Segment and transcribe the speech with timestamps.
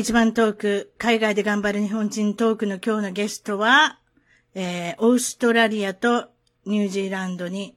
[0.00, 3.98] 一番トーク、海外で頑張る日本人トークの今日のゲストは、
[4.54, 6.30] えー、オーストラリアと
[6.64, 7.76] ニュージーランドに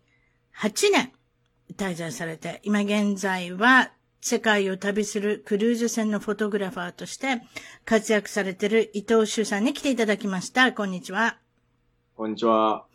[0.57, 1.11] 8年
[1.75, 7.41] 滞在されて、今現在は世界を旅するクルーズ船のフォトグラファーとして
[7.83, 10.71] 活躍されている伊藤修さんに来ていただきました。
[10.71, 11.39] こんにちは。
[12.15, 12.85] こんにちは。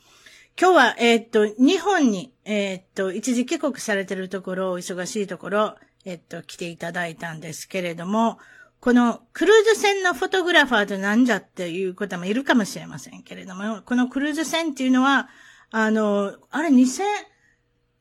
[0.58, 8.38] 今日は、えー、っと、日本に、えー、っと、一時帰国されているところ、お忙しいところ、えー、っと、来ていただいたんですけれども、
[8.80, 15.28] このクルーズ船のフォトグラファーとなんじゃっていう方もいるかもしれませんけれども、このクルーズ船っていうのは、
[15.70, 17.02] あの、あれ2000、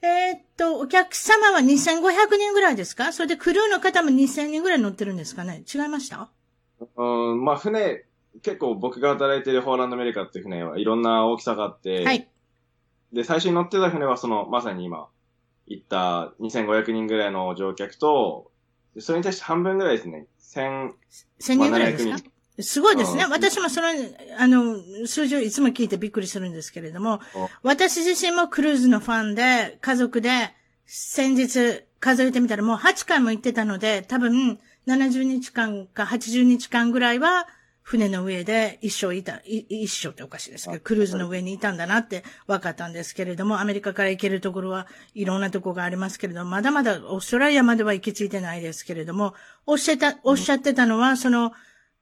[0.03, 3.11] えー、っと、お客様は2500人ぐらいですか？
[3.11, 5.63] それでクルーの方も2000人ぐらい乗ってるんですかね？
[5.73, 6.29] 違いました？
[6.95, 7.03] う
[7.35, 8.05] ん、まあ船、
[8.43, 12.29] 結構僕が働いているホーランドアメリカっていう船はいろんな大きさがあって、はい。
[13.11, 15.07] で、最初に乗ってた船はその、まさに今
[15.67, 18.51] 言った2500人ぐらいの乗客と、
[18.99, 20.25] それに対して半分ぐらいですね。
[20.37, 20.93] 千、
[21.39, 22.17] 千人ぐらいですか？
[22.59, 23.25] すごいですね。
[23.29, 23.87] 私もその、
[24.39, 27.19] あの、数字をいつも聞いてびっくりするんですけれども、
[27.61, 30.55] 私自身もクルーズのファンで、家族で、
[30.87, 34.57] 先日数えてみたらもう8回も行ってたので、多分
[34.87, 37.47] 70日間か80日間ぐらいは、
[37.87, 51.53] 船の上で一生いた、一生っておかしいですけど、クルーズの上にいたんだなって分かったんですけれども、アメリカから行けるところはいろんなところがありますけれども、まだまだオーストラリアまでは行き着いてないですけれども、おっしゃった、おっしゃってたのは、その、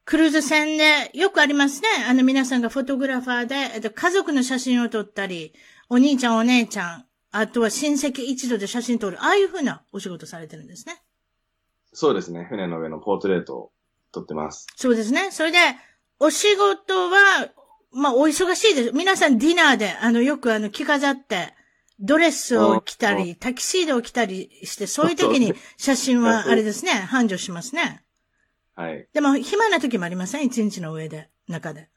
[0.04, 1.88] クルーズ船でよくありますね。
[2.08, 5.54] あの皆さんがフォトグラファーで、えっと、家族の写真を撮ったり、
[5.88, 11.00] お兄ちゃんお姉ちゃん、あとは親戚一度で写真撮る、ああいうふうなお仕事されてるんですね。
[11.92, 12.44] そうですね。
[12.50, 13.72] 船の上のポートレートを
[14.16, 14.66] 撮ってます。
[14.76, 15.30] そうですね。
[15.30, 15.58] それで、
[16.18, 17.50] お仕事は、
[17.92, 18.92] まあ、お忙しいです。
[18.92, 21.54] 皆さんディナーで、あの、よくあの、着飾って、
[21.98, 28.02] ドレスを着たり、タキシードを着たりして、そういう時に写真は、あれですね、繁盛しますね。
[28.74, 29.08] はい。
[29.12, 30.44] でも、暇な時もありません？
[30.44, 31.88] 一日の上で、中で。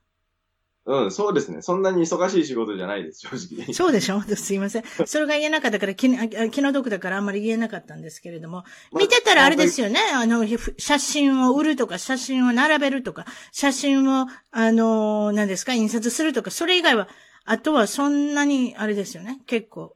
[0.85, 1.62] うん、そうですね。
[1.62, 3.72] そんなに忙しい仕事じゃないです、正直。
[3.75, 4.22] そうでしょ？
[4.22, 4.84] すいません。
[5.06, 6.09] それが言えなかったから、気
[6.50, 8.63] 気の毒だからあんまり言えなかったんですけれども。
[8.94, 10.00] 見てたらあれですよね？
[10.13, 10.45] あの、
[10.78, 17.07] 写真を売るとか、写真を並べるとか、写真を、あの、何ですか、印刷するとか、それ以外は、
[17.45, 19.41] あとはそんなに、あれですよね？
[19.45, 19.95] 結構、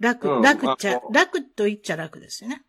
[0.00, 2.64] 楽、うん、楽っちゃ、楽と言っちゃ楽ですよね。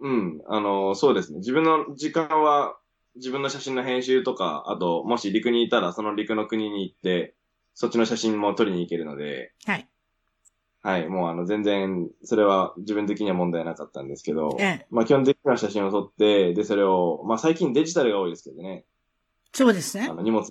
[0.00, 1.38] うん、あの、そうですね。
[1.38, 2.76] 自分の時間は
[3.16, 7.34] 自分の写真の編集とか、あと、もし陸にいたら、その陸の国に行って、
[7.74, 9.88] そっちの写真も撮りに行けるので、はい。
[10.82, 18.84] はい、もうあの、全然、それは自分的には問題なかったんですけど、ええ、まあ基本的には写真を撮って、で、それを、まあ最近デジタルが多いですけどね。
[19.52, 20.08] そうですね。
[20.10, 20.44] あの、荷物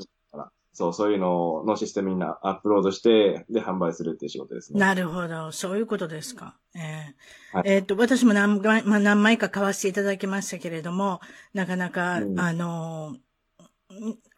[0.74, 4.80] そう、そういうののシステムにアップロードして、で、販売するっていう仕事ですね。
[4.80, 5.52] なるほど。
[5.52, 6.58] そういうことですか。
[6.76, 11.20] えー、はい、えー、っと、私も何枚、まあ、何枚か買わせていただきましたけれども、
[11.54, 13.18] なかなか、うん、あの、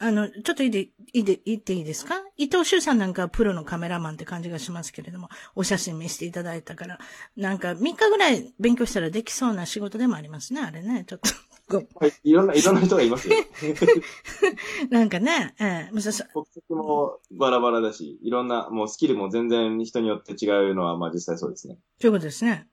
[0.00, 2.16] あの、ちょっといいで、いいで、言っていいですか？
[2.36, 6.98] 伊藤修さんなんかプロのカメラマンって感じがしますけれども、お写真見せていただいたから、
[7.36, 11.30] なんか3日ぐらい勉強したらできそうな仕事でもありますね、あれね、ちょっと。
[11.68, 13.36] はい、いろんな、いろんな人がいますよ。
[14.90, 21.78] なんかね、ええー、国籍もバラバラだし、いろんな、もうスキルも全然人によって違うのは、まあ実際そうですね。
[22.00, 22.68] ということですね。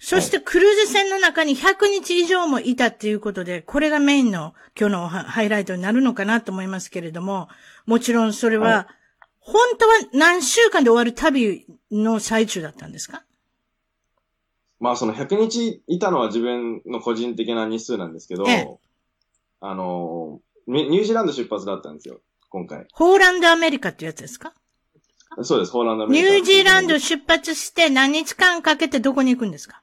[0.00, 7.48] そしてクルーズ船の中に100日以上もいたっていうことで、これがメインの今日のハイライトになるのかなと思いますけれども、
[7.84, 8.88] もちろんそれは、
[9.40, 13.24] 本当は何週間で終わる旅の最中だったんですか？
[14.80, 18.78] まあその100日いたのは自分の個人的な日数なんですけど、ええ、
[19.60, 22.86] あの、ニュージーランド出発だったんですよ、今回。
[22.92, 24.54] ホーランドアメリカってやつですか？
[25.42, 26.32] そうです、ホーランドアメリカ。
[26.32, 29.82] ニュージーランド出発して何日間かけてどこに行くんですか？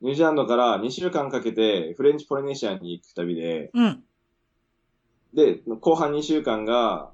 [0.00, 4.02] ニュージーランドから2週間かけてフレンチポリネシアに行く旅で、うん。
[5.34, 7.10] で、後半2週間が、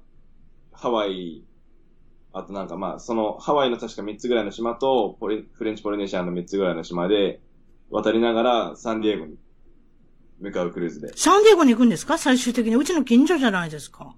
[0.73, 1.43] ハワイ、
[2.31, 7.41] あとなんかまあ、そのハワイの確か3つぐらいの島と、ポリフレンチポリネシアの3つぐらいの島で、
[7.89, 9.35] 渡りながらサンディエゴに
[10.39, 11.11] 向かうクルーズで。
[11.15, 12.17] サンディエゴに行くんですか？
[12.19, 12.75] 最終的に。
[12.75, 14.13] うちの近所じゃないですか？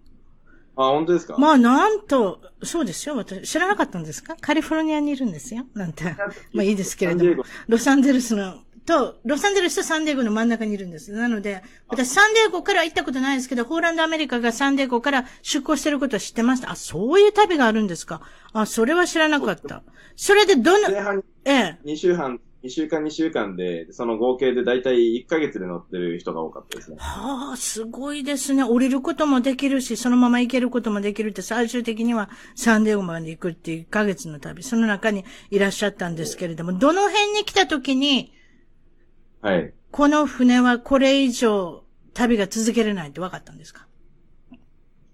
[0.76, 3.16] あ、本当ですかまあ、なんと、そうですよ。
[3.16, 4.36] 私、知らなかったんですか？
[4.42, 5.66] カリフォルニアにいるんですよ。
[5.74, 6.04] なんて。
[6.54, 7.44] まあいいですけれども。
[7.68, 8.56] ロサンゼルスの、
[8.86, 11.12] と、ロサンゼルスとサンディエゴの真ん中にいるんです。
[11.12, 16.72] なので、私サンディエゴから行ったことないですけど、ホーランドアメリカがサンディエゴから出港してることは知ってました。
[16.72, 18.22] あ、そういう旅があるんですか？
[18.54, 19.84] あ、それは知らなかった。
[20.16, 21.80] それでどの、ええ。
[21.86, 26.98] 2週半2週間2週間で、その合計でだいたい1ヶ月で乗ってる人が多かったですね。
[27.00, 28.64] はあ、すごいですね。
[28.64, 38.32] 降りることもできるし、そのまま行けることもできるって、最終的にはサンデーゴまで行くっていう1ヶ月の旅、その中にいらっしゃったんですけれども、どの辺に来た時に、
[39.42, 39.74] はい。
[39.92, 41.84] この船はこれ以上
[42.14, 43.88] 旅が続けれないって分かったんですか？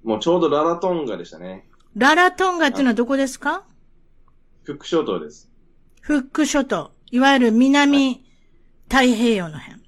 [0.04, 1.68] もうちょうどララトンガでしたね。
[1.96, 3.64] ララトンガっていうのはどこですか？
[4.64, 5.50] フック諸島です。
[6.02, 6.92] フック諸島。
[7.10, 8.26] いわゆる南
[8.90, 9.82] 太平洋の辺。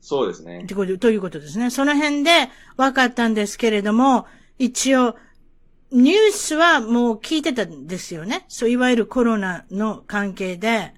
[0.00, 0.66] そうですね。
[0.66, 1.70] ということですね。
[1.70, 4.26] その辺で分かったんですけれども、
[4.58, 5.16] 一応、
[5.92, 8.44] ニュースはもう聞いてたんですよね。
[8.48, 10.94] そう、いわゆるコロナの関係で、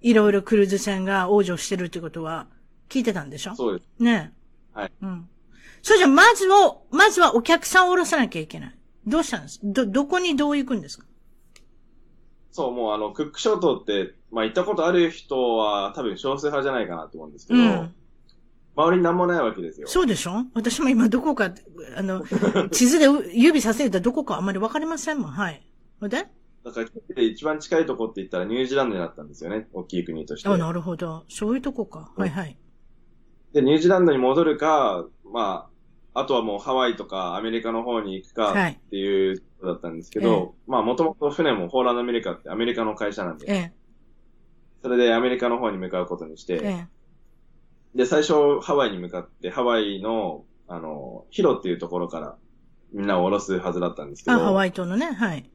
[0.00, 2.46] いろいろクルーズ船が往生してるってことは
[2.88, 3.54] 聞いてたんでしょ？
[3.54, 4.02] そうです。
[4.02, 4.32] ね
[4.72, 4.92] はい。
[5.02, 5.28] うん。
[5.82, 8.78] それじゃ、まずを、まずはお客さんを降ろさなきゃいけない。
[9.06, 9.60] どうしたんです？
[9.62, 11.06] ど、どこにどう行くんですか？
[12.50, 17.94] そう、もうあの、クック諸島って、まあ行ったことある人は多分少数派じゃないかなと思うんですけど、うん、
[18.76, 19.86] 周りに何もないわけですよ。
[19.86, 20.44] そうでしょ？
[20.54, 21.52] 私も今どこか、
[21.96, 22.24] あの、
[22.70, 25.30] 地図で指させるとどこかあんまりわかりませんもん。
[25.30, 25.64] はい。
[26.00, 26.26] ほで？
[26.66, 26.80] だか
[27.14, 29.68] ら、一番近いとこって言ったらニュージーランドになったんですよね。
[29.72, 30.48] 大きい国として。
[30.48, 31.24] あ、なるほど。
[31.28, 32.12] そういうとこか。
[32.16, 32.58] はいはい。
[33.52, 35.70] で、ニュージーランドに戻るか、ま
[36.14, 43.72] あ、あとはもうハワイとかアメリカの方に行くかっていうだったんですけど、はい、まあもともと船もホーランドアメリカってアメリカの会社なんで、ええ、
[44.82, 46.86] それでアメリカの方に向かうことにして、え
[47.94, 52.36] え、で、最初ハワイに向かってハワイの、あの、ヒロっていうところから
[52.92, 55.50] みんなを降ろすはずだったんですけど、あ、ハワイ島のね、はい。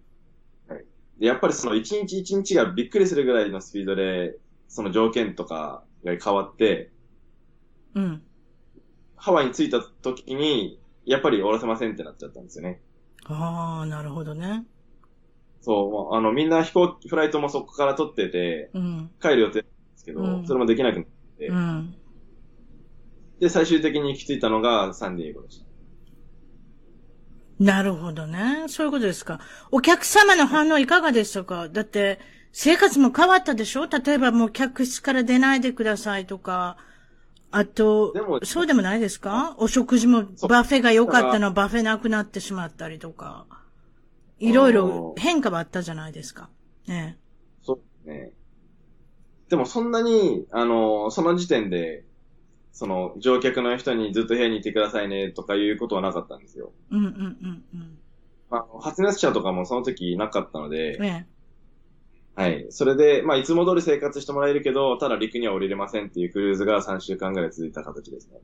[1.22, 1.26] はい。
[1.26, 4.38] で、やっぱりその一日一日がびっくりするぐらいのスピードで、
[4.68, 6.92] その条件とかが変わって、
[7.94, 8.24] うん。
[9.16, 12.82] ハワイに着いた時に、やっぱり降ろせませんってなっちゃったんですよね。
[13.26, 14.66] ああ、なるほどね。
[15.62, 21.06] そう、あの、みんな飛行機、フライトもそこから取ってて、うん、帰る予定なんですけど、うん、それもできなくなっ
[21.38, 21.96] て、うん、
[23.40, 25.71] で、最終的に行き着いたのがサンディエゴでした。
[27.62, 28.66] なるほどね。
[28.68, 29.40] そういうことですか。
[29.69, 31.69] お客様の反応いかがでしたか？
[31.69, 32.19] だって、
[32.52, 33.86] 生活も変わったでしょ？
[33.86, 36.78] 例えばもう客室から出ないでくださいとか、
[37.52, 38.13] あと、
[38.44, 39.56] そうでもないですか？
[39.60, 43.46] お食事も buffet が良かったのは buffet なくなってしまったりとか、
[44.40, 46.50] いろいろ変化はあったじゃないですか。
[46.88, 47.19] ね
[47.62, 48.31] そうね。
[49.50, 52.06] でもそんなに、あの、その時点で、
[52.72, 56.72] その乗客の人にずっと部屋にいてくださいねとかいうことはなかったんですよ。
[56.90, 57.98] うんうんうんうん。
[58.50, 61.28] まあ、発熱者とかもその時なかったので、ね
[62.36, 62.68] はい。
[62.70, 68.40] それで、まあ、いつも通り生活してもらえるけど、ただ陸には降りれませんっていうクルーズが3週間ぐらい続いた形ですね。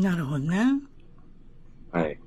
[0.00, 0.80] なるほどね。
[1.92, 2.18] はい。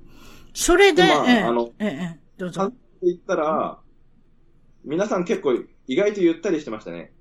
[0.52, 2.64] それで、まあ、ええ、あの、ええ、どうぞ。
[2.64, 3.78] って言ったら、
[4.84, 5.54] 皆さん結構
[5.86, 7.12] 意外とゆったりしてましたね。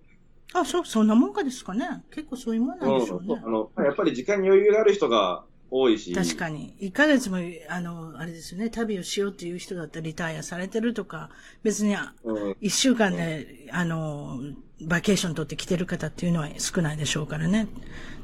[0.53, 2.03] あ、そう、そんなもんかですかね。
[2.11, 3.33] 結構そういうもんなんでしょうね。
[3.33, 6.13] うん、あの、やっぱり時間に余裕がある人が多いし。
[6.13, 6.75] 確かに。
[6.79, 11.31] 1ヶ月も、あの、あれですよね、旅をしようっていう人だったらリタイアされてるとか、
[11.63, 14.39] 別に、1週間で、あの、
[14.81, 17.67] バケーション取って来てる方っていうのは少ないでしょうからね。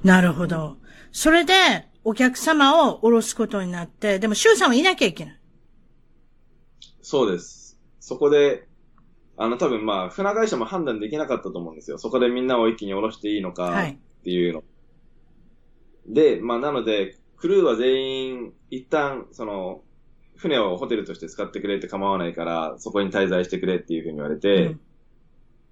[0.03, 0.77] なるほど。
[1.11, 1.53] それで、
[2.03, 5.39] お客様を降ろすことになって、でも、周さんはいなきゃいけない。
[7.01, 7.79] そうです。
[7.99, 8.68] そこで、
[9.41, 11.97] あの、多分まあ、船会社も判断できなかったと思うんですよ。
[11.97, 14.59] そこでみんなを一気に降ろしていいのか、っていうの。
[14.59, 14.63] は
[16.09, 19.81] い、で、まあ、なので、クルーは全員、一旦、その、
[20.35, 24.79] 船をホテルとして使ってくれって構わないから、そこに滞在してくれっていうふうに言われて、うん、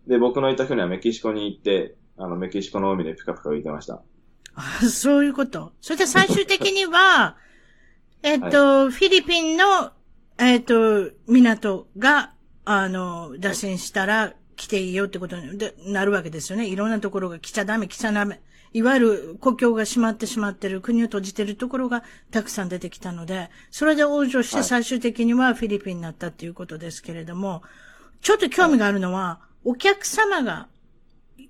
[0.07, 4.01] で、僕のいた船はメキシコに行って、あの、メキシコの海でピカピカ浮いてました。
[4.55, 5.73] あ、そういうこと。
[5.81, 7.35] それで最終的には、
[8.23, 9.91] えっと、はい、フィリピンの、
[10.37, 12.33] えっと、港が、
[12.69, 16.67] あの、打線したら来ていいよってことになるわけですよね。
[16.67, 18.41] いろんなところが来ちゃダメ、来ちゃダメ。
[18.73, 27.63] いわゆる故郷が閉まってしまってる、国を閉じてるところがたくさん出てきたので、それで往生して最終的にはフィリピンになったっていうことですけれども、
[28.21, 30.67] ちょっと興味があるのは、お客様が、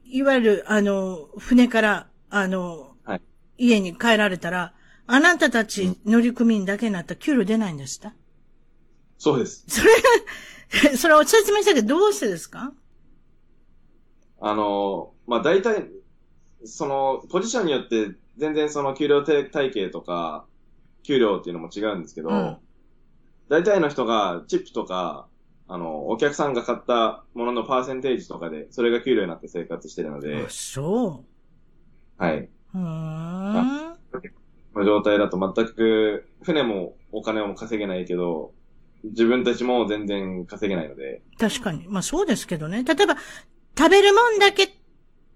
[0.06, 3.22] いわゆる、あの、船から、あの、はい、
[3.58, 4.74] 家に帰られたら、
[5.08, 8.14] あなたたち乗組員だけになったら給料出ないんですか？
[9.18, 9.64] そうです。
[9.68, 9.90] それ、
[10.98, 12.74] それを説明したけど、どうしてですか？
[14.40, 15.88] あの、まあ、大体、
[16.64, 20.46] その、ポジションによって、全然その給料体系とか、
[21.04, 22.58] 給料っていうのも違うんですけど、うん、
[23.50, 25.28] 大体の人がチップとか、
[25.68, 30.50] あの、お客さんが買ったもののパーセンテージとかで、それが給料になって生活してるので。
[30.50, 31.26] そ
[32.20, 32.24] う。
[32.24, 32.50] はい。
[32.74, 32.82] うん。
[34.78, 38.54] の状態だと全く、船もお金も稼げないけど、
[39.04, 41.22] 自分たちも全然稼げないので。
[41.40, 41.88] 確かに。
[41.88, 42.84] まあそうですけどね。
[42.84, 43.16] 例えば、
[43.78, 44.68] 食べるもんだけ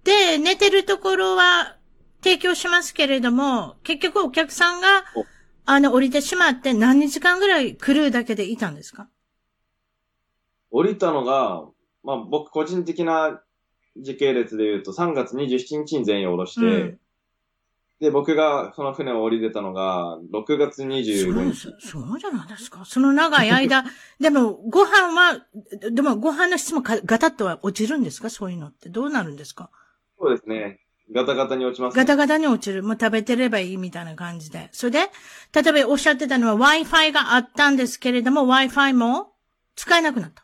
[0.03, 1.77] で寝てるところは
[2.23, 5.03] 提供しますけれども、結局お客さんが、
[5.65, 9.07] あの、降りてしまって何日間ぐらいクルーだけでいたんですか？
[10.71, 11.63] 降りたのが、
[12.03, 13.41] まあ僕個人的な
[13.97, 16.99] 時系列で言うと3月27日に全員降ろして、うん、
[18.01, 21.55] で、僕がその船を降りてたのが、6月25日。
[21.55, 22.83] そうそうじゃないですか。
[22.83, 23.85] その長い間、
[24.19, 25.45] でも、ご飯は、
[25.91, 28.31] でもご飯の質もガタッとは落ちるんですか？
[28.31, 28.89] そういうのって。
[28.89, 29.69] どうなるんですか？
[30.19, 30.79] そうですね。
[31.13, 32.81] ガタガタに落ちます、ね、ガタガタに落ちる。
[32.83, 34.69] もう食べてればいいみたいな感じで。
[34.71, 34.99] それで、
[35.53, 39.33] 例えばおっしゃってたのは Wi-Fi があったんですけれども、Wi-Fi も
[39.75, 40.43] 使えなくなった。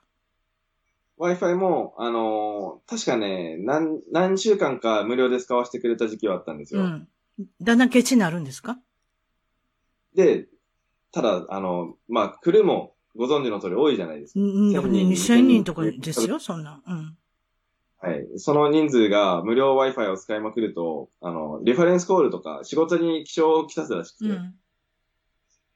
[1.20, 6.82] Wi-Fi も、あのー、確かね、何、何週間か無料で使わせてくれた時期はあったんですよ。
[6.82, 7.08] うん。
[7.62, 8.80] だんだんケチになるんですか？
[10.16, 10.48] で、
[11.12, 14.40] ただ、あの、まあ、クルーもご存知の通り多いじゃないですか。
[14.40, 15.10] 1000人。
[15.10, 16.82] 2000人とかですよ、そんな。
[16.86, 17.18] うん。
[18.00, 18.28] はい。
[18.38, 24.56] その人数が無料 Wi-Fi を使いまくると、あの、リファレンスコールとか仕事に気象をきたすらしくて、うん、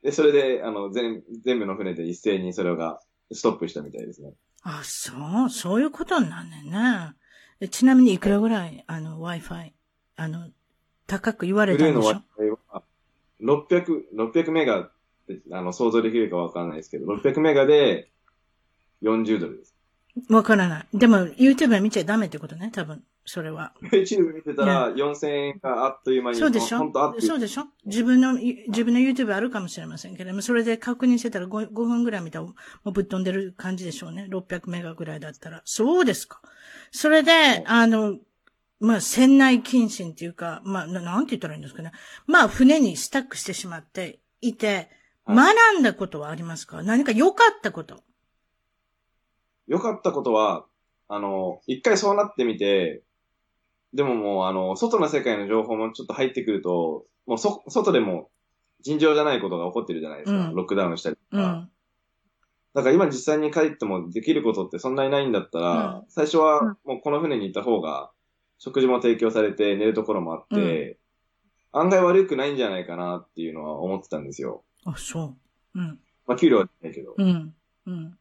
[0.03, 2.99] で、それで、あの、全、全部の船で一斉にそれが
[3.31, 4.33] ストップしたみたいですね。
[4.63, 5.13] あ、そ
[5.45, 7.69] う、そういうことになんねんね。
[7.69, 9.71] ちなみにいくらぐらい、あの、Wi-Fi、
[10.15, 10.47] あの、
[11.07, 12.21] 高く言われたんでしょ？
[12.37, 12.83] ブルーの Wi-Fi は、
[13.41, 14.89] 600、600メガ
[15.51, 18.09] あの、想像できるかわからないですけど、600メガで
[19.01, 19.75] 40ドルです。
[20.29, 20.87] わからない。
[20.93, 23.01] でも、YouTube 見ちゃダメってことね、多分。
[23.23, 23.73] それは。
[23.81, 26.37] YouTube 見てたら、4000円があっという間に。
[26.37, 26.91] そうでしょ？
[27.19, 27.67] そうでしょ？
[27.85, 32.53] 自分の、自分の YouTube あるかもしれませんけれども、それで確認してたら 5, 5分ぐらい見たら、も
[32.85, 34.27] うぶっ飛んでる感じでしょうね。
[34.29, 35.61] 600メガぐらいだったら。
[35.63, 36.41] そうですか。
[36.91, 38.17] それで、あの、
[38.81, 41.91] まあ、船内謹慎っていうか、まあ、なんて言ったらいいんですかね。
[42.25, 44.89] まあ、船にスタックしてしまっていて、
[45.27, 46.81] 学んだことはありますか？
[46.81, 48.03] 何か良かったこと。
[49.67, 50.65] 良かったことは、
[51.07, 53.03] あの、一回そうなってみて、
[53.93, 58.29] でももう、あの、外の世界の情報もちょっと入ってくると、もうそ、外でも
[58.81, 60.49] 尋常じゃないことが起こってるじゃないですか。
[60.49, 61.43] うん、ロックダウンしたりとか。
[61.43, 61.69] うん、
[62.73, 68.09] だから今実際に帰ってもできることってそんなにないんだったら、うん、最初はもうこの船に行った方が
[68.63, 70.99] 食事も提供されて寝るところもあって、
[71.73, 74.63] うん、案外悪くないんじゃないかなっていうのは思ってたんですよ。
[74.85, 75.35] あ、そ
[75.73, 75.79] う。
[75.79, 75.99] うん。
[76.27, 77.15] まあ、給料はないけど。
[77.17, 77.55] うん。
[77.87, 78.17] うん。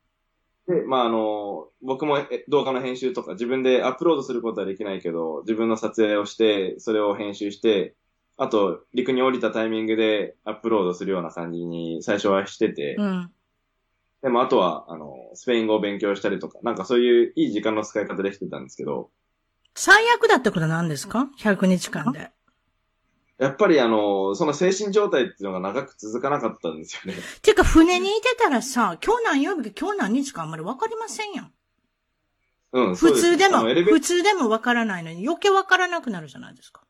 [0.67, 2.17] で、まあ、あの、僕も
[2.49, 7.95] 動画の編集とか自分でアップロードすることはできないけど、自分の撮影をして、それを編集して、
[8.39, 13.31] あと、陸に降りたタイミングでアップロードするような感じに最初はしてて、うん、
[14.23, 19.11] でもあとは、あの、スペイン語を勉強したりとか、なんかそういういい時間の使い方できてたんですけど、
[19.75, 22.31] 最悪だったことは何ですか ?100 日間で。
[23.39, 27.19] やっぱりあの、その精神状態っていうのが長く続かなかったんですよね。
[27.41, 31.53] ていうか、船にいてたらさ、今日何曜日か今日何日かあんまりわかりませんやん。
[32.73, 36.83] うん、普通でも、普通でもわからないのに余計わからなくなるじゃないですか。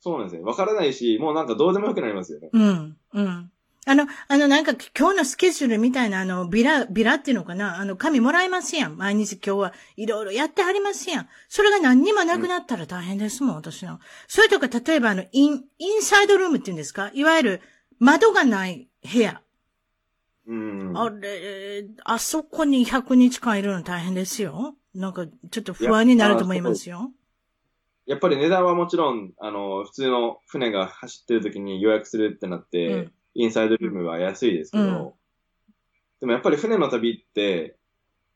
[0.00, 0.44] そうなんですよ。
[0.44, 2.48] わからないし、もうなんかどうでもよくなりますよね。
[2.52, 3.49] うん、うん。
[3.86, 7.78] あの、あの、なんか、今日のスケジュールみたいな、あの、ビラ、ビラっていうのかな？
[7.78, 8.98] あの、紙もらいますやん。
[8.98, 11.28] 毎日今日はいろいろやってはりますやん。
[11.48, 13.98] それが何にもなくなったら大変ですもん、私の。
[14.28, 17.10] それとか、例えばあの、イン、インサイドルームっていうんですか？
[17.14, 17.62] いわゆる、
[17.98, 19.40] 窓がない部屋。
[20.46, 20.92] うん。
[20.94, 24.74] あれ、あそこに100日間いるの大変ですよ。
[24.94, 27.12] なんか、ちょっと不安になると思いますよ。
[28.04, 35.12] やっぱり値段はもちろん、あの、普通の船が走ってる時に予約するってなって、うんインサイドルームは安いですけど、うん、
[36.20, 37.76] でもやっぱり船の旅って、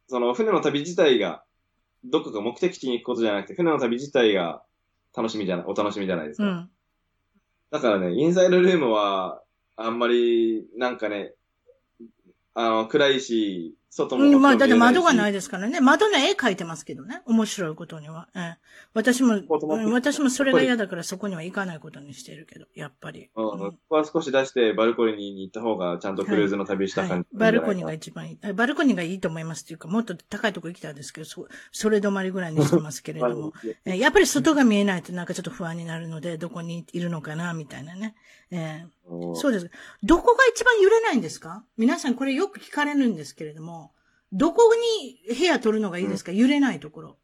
[0.09, 1.43] その船の旅自体が、
[2.05, 4.63] どこか目的地に行くことじゃなくて、船の旅自体が
[5.17, 6.45] 楽しみじゃない、お楽しみじゃないですか。
[6.45, 6.71] うん、
[7.71, 9.43] だからね、インサイドルームは、
[9.77, 11.33] あんまり、なんかね、
[12.55, 14.25] あの、暗いし、外も。
[14.25, 15.81] うん、まあ、だって窓がないですからね。
[15.81, 17.23] 窓の絵描いてますけどね。
[17.27, 18.29] 面白いことには。
[18.35, 18.57] ええ、
[18.93, 19.41] 私も、
[19.93, 23.31] 私もそれが嫌だからそこには行かないことにしてるけど、やっぱり。
[23.37, 23.59] うん。
[23.59, 28.53] ここは少し出してバルコニーに行った方が、ちゃんとクルーズの旅した感じ、はいはい、バルコニーが一番いい。
[28.53, 33.53] バルコニーがいいと思いますっていうか、もっと高いとこ行きたいですけど、そ、それ止まりぐらいにしてますけれども。
[33.87, 38.17] えやっぱり外が見えないとなんかちょっと不安になるので、どこにいるのかな、みたいなね。
[38.51, 39.71] えー、そうです。
[40.03, 41.65] どこが一番揺れないんですか？
[41.77, 43.84] 皆さんこれよく聞かれるんですけれども、
[44.35, 47.17] どこに部屋取るのがいいですか、うん、揺れないところ。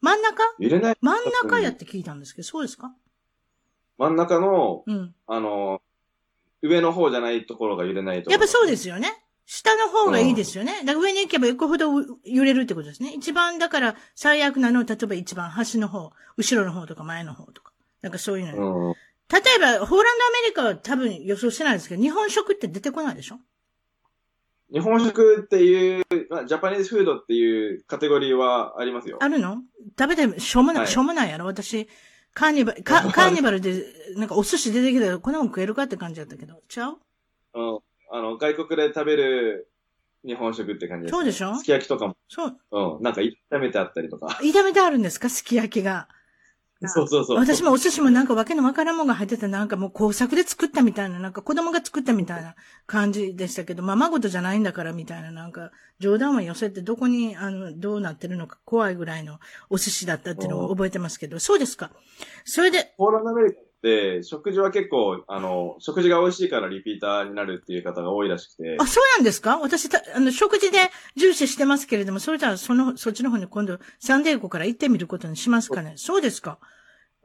[0.00, 0.42] 真ん中？
[0.58, 2.92] 揺れない真ん中やって聞いたんですけど、そうですか？
[3.98, 5.80] 真ん中の、うん、あの、
[6.62, 9.12] 上の方じゃないところが揺れないとやっぱそうですよね。
[9.44, 10.78] 下の方がいいですよね。
[10.80, 11.92] うん、だから上に行けば行くほど
[12.24, 13.12] 揺れるってことですね。
[13.14, 17.72] 一番だから最悪なのは、例えば一番端の方、後ろの方とか前の方とか。
[18.00, 18.88] なんかそういうの。
[18.88, 18.94] うん、
[19.28, 23.38] 例えば、ホーランドアメリカは多分予想してないですけど、日本食って出てこないでしょ？
[24.72, 29.18] 日本食っていう、まあ、ジャパニーズフードっていうカテゴリーはありますよ。
[29.20, 29.58] あるの？
[29.98, 31.44] 食べてしょうもない、はい、しょうもないやろ？
[31.46, 31.88] 私、
[32.32, 33.84] カーニバル、カ カーニバルで、
[34.16, 36.98] なんかお寿司出てきたら、こんなもん食えるかって感じだったけど、ちゃう？
[37.54, 37.78] うん。
[38.10, 39.68] あの、外国で食べる
[40.24, 41.18] 日本食って感じです、ね。
[41.18, 41.54] そうでしょ？
[41.56, 42.16] すき焼きとかも。
[42.28, 42.56] そう。
[42.70, 43.02] うん。
[43.02, 44.38] なんか炒めてあったりとか。
[44.40, 45.28] 炒めてあるんですか？
[45.28, 46.08] すき焼きが。
[46.88, 47.38] そうそうそう。
[47.38, 52.54] 私もお寿司もなんかわけのわからんもんが入ってたなんかもう工作で作ったみたいな、なんか子供が作ったみたいな
[52.86, 59.38] 感じでしたけど、ままごとじゃないんだからみたいな、なんか冗談は寄せてどこに、あの、どうなってるのか怖いぐらいの
[59.70, 61.90] お寿司だったっていうのを覚えてますけど、そうですか。
[62.44, 62.94] それで。
[62.98, 68.76] ポーランドアメリカって食事は結構、あの、食事が美味しいからリピーターになるっていう方が多いらしくて。
[68.78, 69.58] あ、そうなんですか？
[69.58, 70.78] 私た、あの、食事で
[71.16, 75.94] 重視してますけれども、それじゃあその、そっちの方に今度サンデーゴから行ってみることにしますかね？
[75.96, 76.58] そうですか？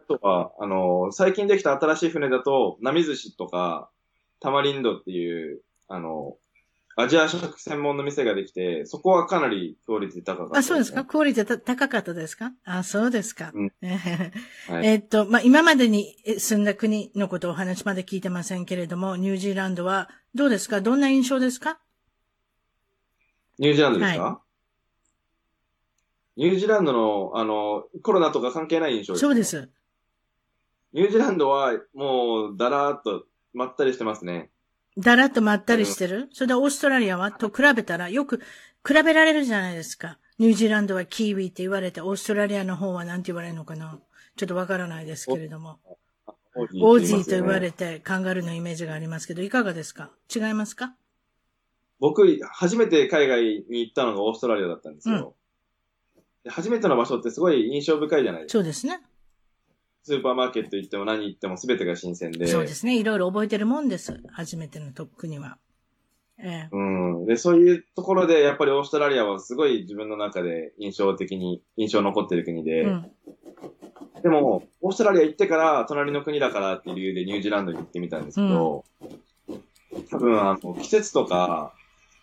[0.08, 3.90] とか、あの、最近できた新しい船だと、波寿司とか、
[4.40, 6.38] タマリンドっていう、あの、
[7.00, 11.06] アジア食専門の店ができて、そこはかなりクオリティ高かった、ね、あ、そうですか？
[11.06, 12.54] クオリティ高かったですか？
[12.66, 13.52] あ、そうですか。
[13.54, 13.72] うん。
[14.68, 20.82] はい、えっと、まあ、今までに住んだ国のことをお話まで聞いてませんけれども、ニュージーランドはどうですか？
[20.82, 21.80] どんな印象ですか？
[23.60, 24.42] ニュージーランドですか、は
[26.36, 29.28] い、ニュージーランドの、あの、コロナとか関係ない印象ですか？
[29.28, 29.70] そうです。
[30.94, 34.50] ニュージーランドはもうだらーっとまったりしてますね。
[34.98, 37.32] だらっとまったりしてる、うん、それでオーストラリアは？
[37.32, 38.42] と比べたらよく
[38.86, 40.18] 比べられるじゃないですか。
[40.40, 44.00] ニュージーランドはキーウィって言われて、オーストラリアの方は何て言われるのかな？
[44.36, 45.80] ちょっとわからないですけれども。
[46.56, 50.10] オージーと言われてカンガルーのイメージがありますけど、いかがですか？
[50.36, 50.96] 違いますか？
[52.00, 55.36] 僕、初めて海外に行ったのがオーストラリアだったんですよ。
[56.46, 58.58] うん、初めての場所ってすごい印象深いじゃないですか。
[58.60, 59.00] そうですね。
[60.04, 62.48] スーパーマーケット行っても何行っても全てが新鮮で。
[62.48, 62.98] そうですね。
[62.98, 64.22] いろいろ覚えてるもんです。
[64.32, 65.58] 初めてのとっくには。
[66.40, 66.70] ええ。
[66.72, 66.82] う
[67.24, 67.26] ん。
[67.26, 72.84] で、そういうところで、やっぱりオーストラリアはすごい自分の中で印象的に、印象残ってる国で。
[72.84, 73.12] うん、
[74.22, 78.86] でも、オーストラリア行ってから隣の国だからっていう理由でニュージーランドに行ってみたんですけど、
[79.50, 81.74] うん、多分、あの、季節とか、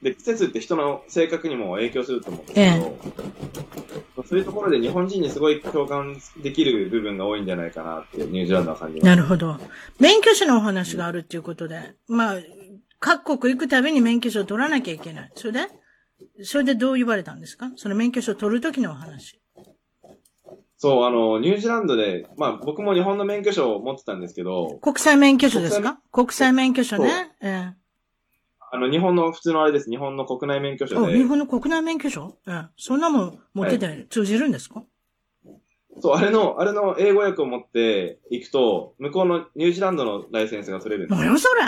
[0.05, 9.07] で、季節って人の性格にも影響すると思うんですけど、ええ、そういうところで日本人にすごい共感できる部分が多いんじゃないかなってニュージーランドは感じます。
[9.07, 9.59] なるほど。
[9.99, 12.37] 免許証のお話があるっていうことで、まあ、
[13.01, 15.33] 各国行くたびに免許証を取らなきゃいけない。
[15.35, 15.61] それで？
[16.45, 17.73] それでどう言われたんですか？
[17.77, 19.41] その免許証を取るときのお話。
[20.77, 24.79] そう、あの、ニュージーランドで、まあ僕も日本の免許証を持ってたんですけど。
[24.83, 25.99] 国際免許証ですか？
[26.13, 27.33] 国際免許証ね。
[27.41, 27.84] ええ
[28.75, 29.89] あの、日本の普通のあれです。
[29.89, 31.17] 日本の国内免許証で。
[31.17, 32.37] 日本の国内免許証？
[32.49, 32.63] ええ。
[32.77, 34.85] そんなもん持ってて通じるんですか、は
[35.53, 41.63] い、そう、あれの、あれの英語訳を持って行くと、向こうのニュージーランドのライセンスが取れるんです何それ？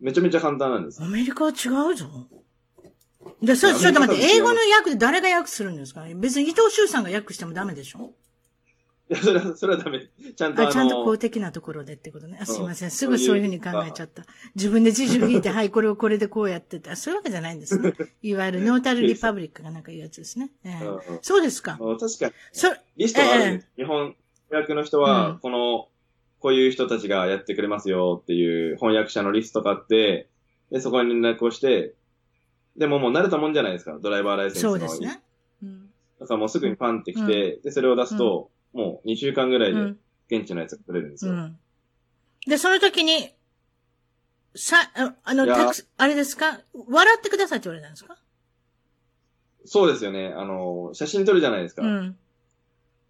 [0.00, 1.02] めちゃめちゃ簡単なんです。
[1.02, 2.06] アメリカは違うぞ。
[3.42, 6.04] で、そ、ちょっと待って、英語の訳で誰が訳するんですか？
[6.14, 8.12] 別に伊藤修さんが訳してもダメでしょ？
[9.10, 10.08] いや、それは、それはダメ。
[10.36, 10.72] ちゃんとあの。
[10.72, 12.38] ちゃんと公的なところでってことね。
[12.40, 12.90] あすいません。
[12.90, 14.24] すぐそういうふうに考えちゃった。
[14.54, 17.94] 自分で自主引いて、はい、これをこれでこうやってて、そういうわけじゃないんですね。
[18.22, 20.50] いわゆるノータルリパブリックがなんかいうやつですね。
[20.64, 21.78] えーそうですか。
[21.78, 22.32] 確かに。
[22.52, 23.68] そリストがあるんです。
[23.76, 24.14] えー、日本
[24.50, 25.88] 訳の人は、この、
[26.40, 30.28] こういう人たちがやってくれますよっていう翻訳者のリストがあって、
[30.70, 31.94] で、そこに連絡をして、
[32.76, 35.20] でももう慣れたもんじゃないですか、ドライバーライセンスのそうですね。
[35.62, 35.90] うん、
[36.20, 39.94] だからもうすぐにパンって来て、うん、で、それを出すと、もう2週間ぐらいで
[40.30, 41.32] 現地のやつが取れるんですよ。
[41.32, 41.58] うん、
[42.46, 43.30] で、その時に、
[44.54, 44.76] さ、
[45.24, 46.60] あの、たくあれですか？
[46.74, 48.18] 笑ってくださいって言われたんですか？
[49.64, 50.32] そうですよね。
[50.36, 51.82] あの、写真撮るじゃないですか。
[51.82, 52.16] うん、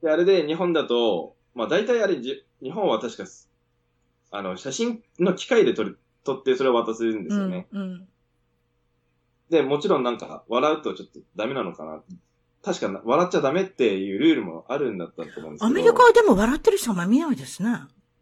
[0.02, 3.24] で、あれで日本だと、まあ大体あれ、日本は確か、
[4.30, 7.66] あの、写真の機械で撮る、撮ってそれを渡すんですよね。
[7.72, 8.08] うん、うん、
[9.50, 12.02] で、もちろんなんか、笑うとちょっとダメなのかな。
[12.68, 15.66] 確か笑っちゃダメっていうルールもあるんだったと思うんですけど。
[15.66, 17.70] アメリカはでも笑ってる人あんま見ないですね。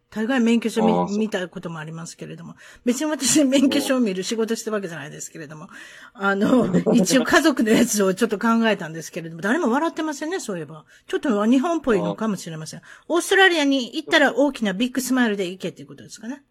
[0.08, 2.54] 大概免許証見見たこともありますけれども。
[2.84, 5.68] 別に私免許証を見る仕事してるわけじゃないですけれども。
[6.14, 10.84] あの、 一応家族のやつをちょっと考えたんですけれども、誰も笑ってませんね、そういえば。
[11.08, 12.82] ちょっと日本っぽいのかもしれません。
[13.08, 16.44] オーストラリアに行ったら大きなビッグスマイルで行けっていうことですかね。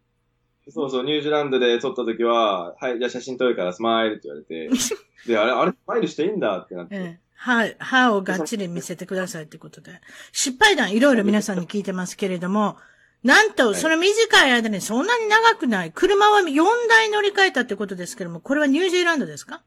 [0.69, 4.69] そうそう、ニュージーランドで撮った時は、はい、じゃあ写真撮るからスマイルって言われて、
[5.27, 6.95] で、あれ、あれ、スマイルしていいんだってなって。
[6.95, 10.01] ええ歯、歯をがっちり見せてくださいってことで。
[10.31, 12.77] 失敗談いろいろ皆さんに聞いてますけれども、
[13.23, 15.91] なんと、その短い間にそんなに長くない。
[15.91, 19.62] 車は4台乗り換えたってことですけども、これはニュージーランドですか？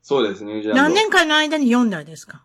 [0.00, 0.82] そうです、ニュージーランド。
[0.82, 2.44] 何年間の間に4台ですか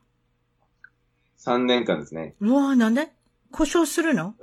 [1.39, 2.33] ?3 年間ですね。
[2.39, 3.09] うわなんで？
[3.51, 4.33] 故障するの？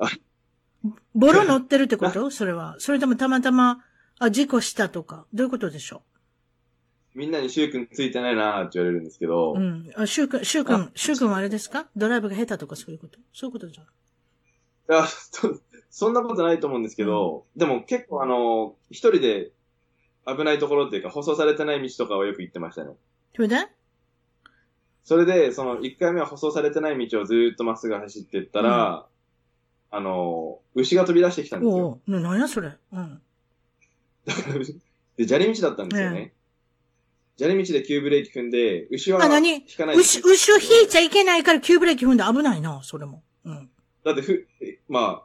[1.15, 2.31] ボロ乗ってるってこと？
[2.31, 2.77] それは。
[2.79, 3.85] それともたまたま、
[4.19, 5.27] あ、事故したとか。
[5.35, 6.14] どういうことでしょう？
[7.15, 9.55] みんなにシュー君ついてないなーって言われるんですけど。
[9.55, 9.91] うん。
[9.97, 11.87] あ、シュー君、シュー君、シュー君はあれですか？
[11.97, 13.19] ドライブが下手とかそういうこと？
[13.33, 13.87] そういうことじゃん。
[14.89, 15.07] や、
[15.91, 19.51] そんなことないと思うんですけど、うん、でも結構あの、一人で
[20.27, 22.91] 危ないところっていうか、舗装されてない道とかはよく行ってましたね。
[23.35, 23.57] それで？
[25.05, 29.07] それで、その、一回目は舗装されてない道をずっとまっすぐ走っていったら、
[29.93, 32.01] うん、あの、牛が飛び出してきたんですよ。
[32.09, 32.73] お何やそれ？
[32.93, 33.21] うん。
[34.25, 34.55] だから、
[35.17, 36.17] で、砂利道だったんですよね。
[36.17, 36.34] ね
[37.37, 39.31] 砂利道で急ブレーキ踏んで、牛は引
[39.77, 43.23] かない牛、牛を引いちゃいけないから急ブレーキ踏んで危ないな、それも。
[43.45, 43.71] うん。
[44.05, 44.47] だってふ、
[44.89, 45.25] ま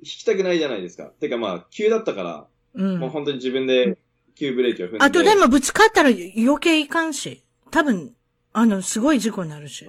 [0.00, 1.04] 引きたくないじゃないですか。
[1.04, 3.98] てかまあ、急だったから、うん、もう本当に自分で
[4.36, 4.98] 急ブレーキを踏んで。
[5.00, 8.14] あとでもぶつかったら余計いかんし、多分、
[8.52, 9.86] あの、すごい事故になるし。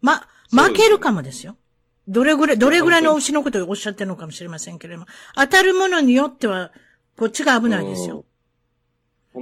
[0.00, 1.56] ま、負けるかもですよ。
[2.08, 5.06] どれぐらい、どれぐらいの牛のことをおっしゃってるのかもしれませんけれども、
[5.36, 6.72] 当たるものによっては、
[7.16, 8.24] こっちが危ないですよ。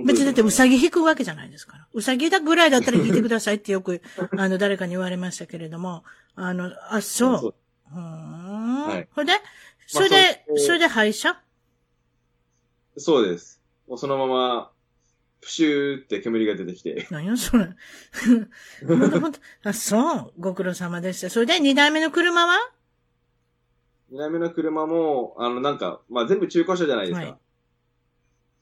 [0.04, 1.86] 別にだってうさぎ引くわけじゃないですから。
[1.92, 4.00] うさぎだぐらいだったら引いてくださいってよく、
[4.38, 7.54] あの、誰かに言われましたけれども、あの、あ、そう。
[7.94, 8.86] うん。
[8.86, 9.08] はい。
[9.14, 9.32] それで、
[9.86, 11.38] それで、まあ、それで廃車
[12.96, 13.60] そうです。
[13.86, 14.70] もうそのまま、
[15.42, 17.06] プシューって煙が出てきて。
[17.10, 17.68] 何よ、それ。
[18.86, 19.40] ほんとほんと。
[19.64, 20.32] あ、そう。
[20.38, 21.28] ご苦労様でした。
[21.28, 22.54] それで、二台目の車は？
[24.10, 27.26] 二台目の車も、あの、なんか、まあ、全部中古車じゃないですか。
[27.26, 27.38] はい、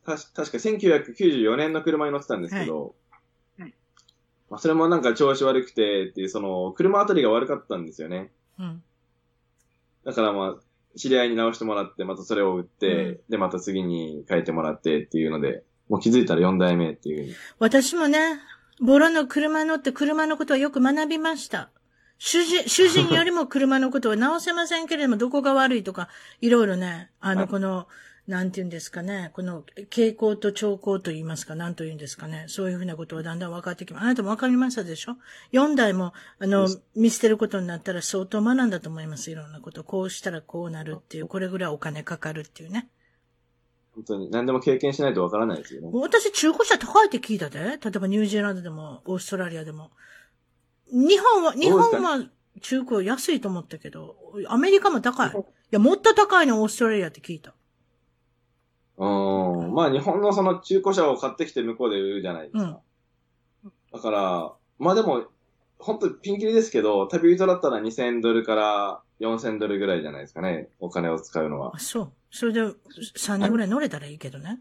[0.04, 2.94] た確か1994年の車に乗ってたんですけど、
[3.58, 3.74] はい、
[4.50, 8.30] まあ、それもなんか調子悪くてっていう、その、車あたりが悪かったんですよね。
[8.58, 8.82] うん。
[10.04, 18.38] だからまあ、知り合いに直してもらって、またそれを売って、うん、で、また次に変えてもらってっていうので、もう気づいたら4代目っていう私もね、
[18.80, 21.70] ボロの車乗って車のことはよく学びました。
[22.18, 26.08] 主人、主人よりも車のことは直せませんけれども、どこが悪いとか、
[26.40, 27.88] いろいろね、あの、この、
[28.30, 34.04] なんて言うんですかね、この傾向と兆候と言いますか、なんと言うんですかね、そういうふうなことはだんだん分かってきます。
[34.04, 35.16] あなたも分かりましたでしょ
[35.52, 39.82] ?4 代も、あの、見捨てることになったら相当学んだと思います、いろんなこと。
[39.82, 42.88] こうしたらこうなるっていう、これぐらいお金かかるっていうね。
[43.96, 45.90] 本当に、何でも経験しないと分からないですよね。
[45.92, 47.58] 私、中古車高いって聞いたで。
[47.58, 49.90] 例えばニュージーランドでも、オーストラリアでも。
[50.92, 52.24] 日本は、日本は
[52.60, 54.14] 中古安いと思ったけど、
[54.46, 55.30] アメリカも高い。
[55.30, 55.32] い
[55.72, 57.54] や、もっと高いのオーストラリアって聞いた。
[59.00, 59.74] うん。
[59.74, 62.80] まあ日本のその中古車を買ってきて向こうで売るじゃないですか。
[63.64, 65.24] うん、だから、まあでも、
[65.78, 70.68] 本当ピンキリですけど、旅人だったら2000ドルから4000ドルぐらいじゃないですかね。
[70.80, 71.78] お金を使うのは。
[71.78, 72.12] そう。
[72.30, 74.60] それで3年ぐらい乗れたらいいけどね。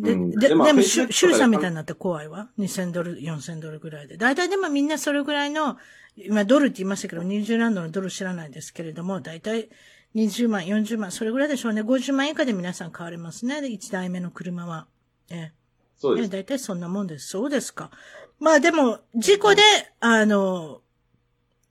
[0.00, 2.50] で、うん、で、でも、シューさんみたいになって怖いわ。
[2.58, 4.16] 2000ドル、4000ドルぐらいで。
[4.16, 5.76] 大体でもみんなそれぐらいの、
[6.16, 9.68] 今ドルって言いましたけど、ニュージーランドのドル知らないですけれども、大体
[10.14, 11.82] 20万、40万、それぐらいでしょうね。
[11.82, 13.58] 50万以下で皆さん買われますね。
[13.58, 14.86] 1台目の車は。
[15.30, 15.52] ええ。
[15.96, 16.24] そうです。
[16.24, 17.28] ええ、大体そんなもんです。
[17.28, 17.90] そうですか。
[18.38, 19.62] まあでも、事故で、
[20.00, 20.80] あの、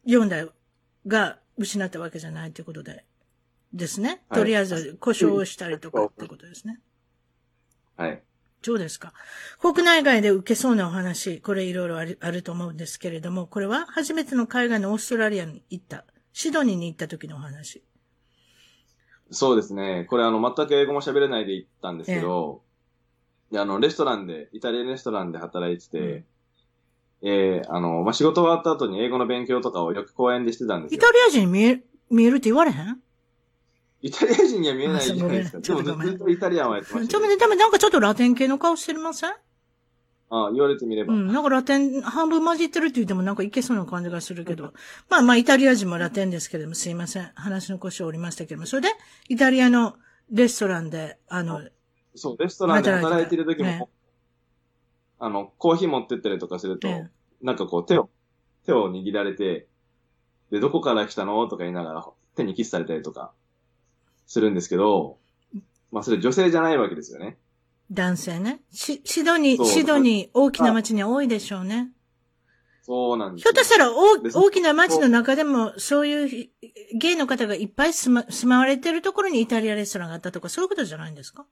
[0.06, 0.50] 4台
[1.08, 3.06] が失ったわけじゃないということで、
[3.74, 4.22] ですね。
[4.34, 6.80] とりあえず故障をしたりとかってことですね。
[7.96, 8.24] はい。
[8.62, 9.14] そうですか。
[9.60, 17.84] 国内外で受けそうなお話、これいろいろあるあると思うんですけれども、これは初めての海外のオーストラリアに行った、シドニーに行った時のお話。
[19.32, 20.06] そうですね。
[20.10, 22.62] これあの、全く英語も喋れないで行ったんですけど、
[23.52, 30.98] ええ、で、あの、レストランで、イタリアンレストランで働いてて、うん、えー、あの、まあ、仕事終わった後に英語の勉強とかをよく公園でしてたんですよ。
[30.98, 33.00] イタリア人に見え、見えるって言われへん？
[34.02, 35.60] イタリア人には見えないじゃないですか。
[35.60, 37.08] でもずっとイタリアンはやってました、ね。
[37.08, 39.32] ちょっとでもなんかちょっとラテン系の顔してません？
[40.30, 41.14] ああ、言われてみれば。
[41.14, 44.74] うん、なんかラテン、半分混じってるって言ってもなんかいけそうな感じがするけど。
[45.10, 47.32] まあまあ、イタリア人もラテンですけれども、すいません。
[47.36, 48.68] 話の腰を折りましたけども。
[48.68, 48.90] それで、
[49.30, 49.96] イタリアの
[50.30, 51.62] レストランで、あの、
[52.16, 53.88] そう、レストランで働いてる時も、ね、
[55.20, 57.08] あの、コーヒー持ってったりとかすると、え
[57.42, 58.10] なんかこう手を、
[58.66, 59.68] 手を握られて、
[60.52, 63.32] で、どこから来たのとか言いながら手にキスされたりとか
[64.26, 65.18] するんですけど、
[65.92, 67.38] まあそれ女性じゃないわけですよね。
[67.90, 68.62] 男性ね。
[68.72, 71.92] し、シドニー、シドニー、大きな町に多いでしょうね。
[72.82, 76.50] そうなんですひょっとしたら大で大きな町の中でも、そういう
[76.98, 81.46] ゲイの方がいっぱい住ま住まわれてるところにイタリアレストランがあったとか、そういうことじゃないんですか？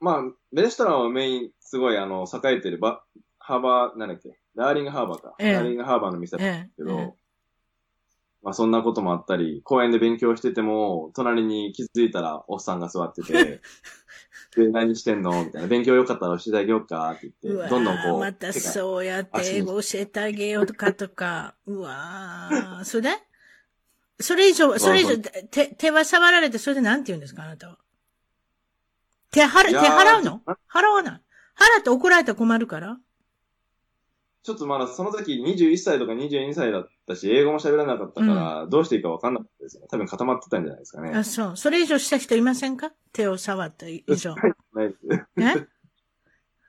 [0.00, 3.02] まあ、レストランはメイン、すごいあの、栄えてるバ、
[3.38, 5.34] ハーバー、なんだっけ、ダーリングハーバーか。
[5.38, 7.12] ええダーリングハーバーの店だったんですけど、え
[8.42, 13.60] まあそんなこともあったり、公園で勉強してても、隣に気づいたらおっさんが座ってて、
[14.56, 15.44] で、何してんの？
[15.44, 15.68] みたいな。
[15.68, 18.18] 勉強よかったら教えてあげようかってう言って、どんどんこう。
[18.20, 21.54] またそうやって英語教えてあげようとかとか。
[21.66, 23.10] うわーそれ？
[23.10, 23.16] で
[24.20, 25.16] それ以上、 それ以上、
[25.50, 27.78] 手、手は触られて、それでなんて言うんですかあなたは？
[29.30, 30.42] 手払、手払うの？
[30.68, 31.20] 払わない？
[31.76, 32.98] 払って怒られたら困るから？
[34.42, 39.88] ちょっとまだその時21歳とか22歳だったし、英語も喋らなかったから、どうしていいか分かんなかったですよね。
[39.90, 41.10] 多分固まってたんじゃないですかね。
[41.14, 41.56] あ、そう。
[41.56, 42.92] それ以上した人いませんか？
[43.12, 44.34] 手を触った以上。
[44.72, 45.06] ないです。
[45.36, 45.66] ね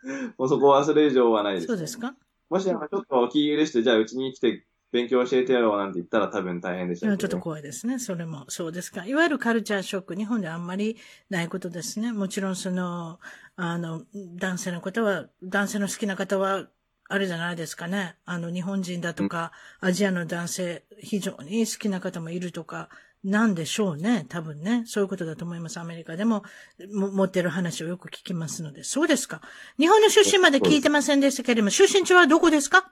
[0.38, 2.16] もうそこはそれ以上はないです、そうですか？
[2.50, 8.00] もし、あのちょっとお気許して、じゃあうちに来て勉強教えてよなんて言ったら多分大変でしたけど、いやちょっと怖いですね。
[8.00, 8.46] それも。
[8.50, 9.06] そうですか。
[9.06, 10.98] いわゆるカルチャーショック、日本であんまり
[11.30, 12.12] ないことですね。
[12.12, 13.20] もちろんその、
[13.56, 14.04] あの、
[14.36, 16.68] 男性の方は、男性の好きな方は、
[17.12, 18.16] あれじゃないですかね。
[18.26, 22.90] あの、日本人だとか、アジアの男性、非常に好きな方もいるとか、
[23.24, 24.26] なんでしょうね。
[24.30, 24.84] 多分ね。
[24.88, 25.80] そういうことだと思います。
[25.80, 26.44] アメリカでも、
[26.92, 28.84] も持ってる話をよく聞きますので。
[28.84, 29.42] そうですか。
[29.78, 32.92] 日本の出身まで聞いてませんでしたけれども、出身地はどこですか？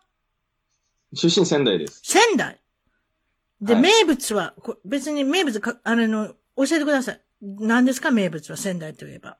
[1.13, 2.01] 出身仙台です。
[2.03, 2.61] 仙台。
[3.61, 7.21] で、はい名物は、こ別に名物か、あれの、教えてください。
[7.41, 8.11] 何ですか？
[8.11, 9.37] 名物は仙台といえば。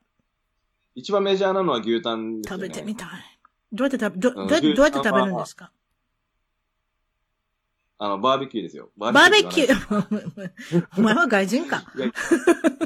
[0.96, 2.66] 一番メジャーなのは牛タンですよね。
[2.66, 3.08] 食べてみたい。
[3.72, 5.72] どうやって食べ、ど、どうやって、牛どうやって食べるんですか？
[8.02, 8.92] あの、バーベキューですよ。
[8.98, 9.74] ババーベキュー。
[9.76, 10.88] ー。
[10.98, 11.84] お前は外人か。
[11.94, 12.08] 炭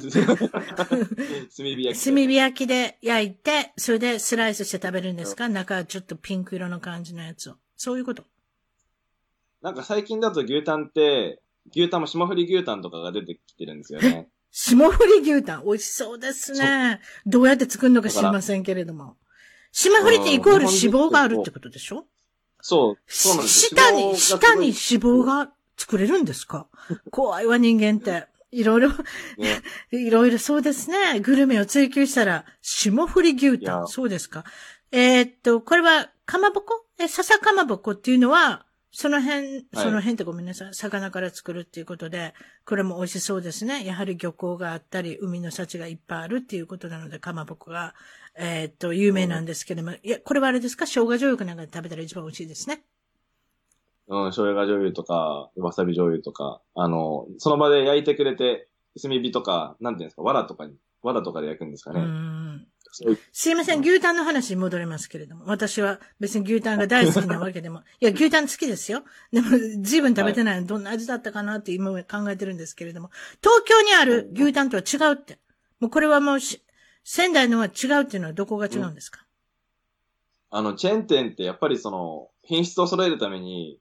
[0.01, 2.05] 火焼き。
[2.05, 5.49] 炭火焼きで焼いて、それでスライスして食べるんですか？
[5.49, 7.57] 中ちょっとピンク色の感じのやつを。
[7.77, 8.23] そういうこと？
[9.61, 11.41] なんか最近だと牛タンって、
[11.71, 14.29] 牛タンも霜降り牛タンとかが出てきてるんですよね。
[14.49, 17.01] 霜降り牛タン、美味しそうですね。
[17.27, 19.15] どうやって作るのか知りませんけれども。
[19.73, 22.05] 霜降りってイコール脂肪があるってことでしょ？
[22.61, 22.97] そう。
[23.07, 26.67] そうなんですよ下に、下にい脂肪が作れるんですか？
[27.11, 28.27] 怖いわ、人間って。
[28.51, 31.19] いろいろ、ね いろいろそうですね。
[31.19, 33.87] グルメを追求したら、霜降り牛タン。
[33.87, 34.45] そうですか？
[34.91, 36.85] えーっと、これは、かまぼこ？
[36.99, 40.73] え、笹かまぼこっていうのは、その辺、その辺ってごめんなさい。
[40.75, 43.83] 魚から作るっていうことで、これも美味しそうですね。
[43.87, 47.95] やはり漁港があったり、海の幸がいっぱいあるっていうことなので、かまぼこが、
[48.35, 50.85] えーっと、有名なんですけども、いや、これはあれですか？
[50.85, 52.83] 生姜醤油かなんかで食べたら一番美味しいですね。
[54.07, 58.67] うん、醤油醤油とか、わさび醤油とか、あの、その場で焼いてくれて、
[59.01, 61.99] 炭火とか、なんていうんですか、藁とかに、藁とかで焼くんですかうね。
[62.01, 65.45] ういうすいません、牛タンの話に戻りますけれども。
[65.47, 67.81] 私は別に牛タンが大好きなわけでも。
[68.01, 69.03] いや、牛タン好きですよ。
[69.31, 69.47] でも、
[69.81, 73.09] 随分食べてないのでどんな味だったかなって今考えてるんですけれども。
[73.41, 75.39] 東京にある牛タンとは違うって。
[75.79, 76.61] もうこれはもうし、
[77.03, 79.25] 仙台のは違うっていうのはどこが違うんですか、
[80.49, 83.79] あの、チェーン店ってやっぱりその、品質を揃えるために、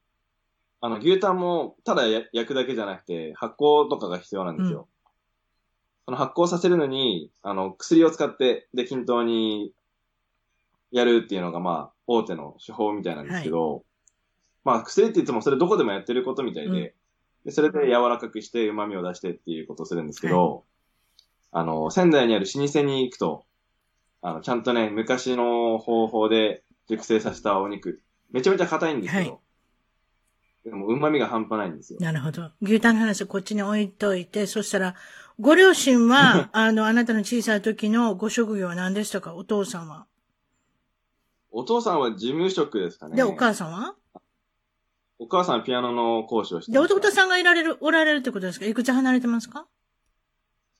[0.81, 4.89] あの、牛タンもただや焼くだけじゃなくて、発酵とかが必要なんですよ。
[6.07, 9.73] その発酵させるのに、あの、薬を使って、で、均等に
[10.91, 13.85] やるっていうのが、まあ、大手の手法みたいなんですけど、
[14.65, 16.75] まあ、薬って言ってもそれどこでもやってることみたいで、うん。
[17.45, 20.65] でそれで柔らかくして旨味を出してっていうことをするんですけど、
[21.53, 23.45] あの、仙台にある老舗に行くと、
[24.23, 29.39] あの、ちゃんとね、昔の方法で熟成させたお肉、めちゃめちゃ硬いんですけど、はい
[30.65, 31.99] でも旨味が半端ないんですよ。
[32.01, 32.53] なるほど。
[32.61, 34.95] 牛タンの話をこっちに置いといて、そしたら、
[35.41, 39.35] ご両親は、 あの、あなたの小さい時のご職業は何でしたか？
[39.35, 40.07] お父さんは。
[41.51, 43.17] お父さんは事務職ですかね。
[43.17, 43.97] で、お母さんは？
[45.19, 48.67] お母さんはピアノの講師をしてで、弟さんがいられる、おられるってことですか？
[48.67, 49.67] いくつ離れてますか？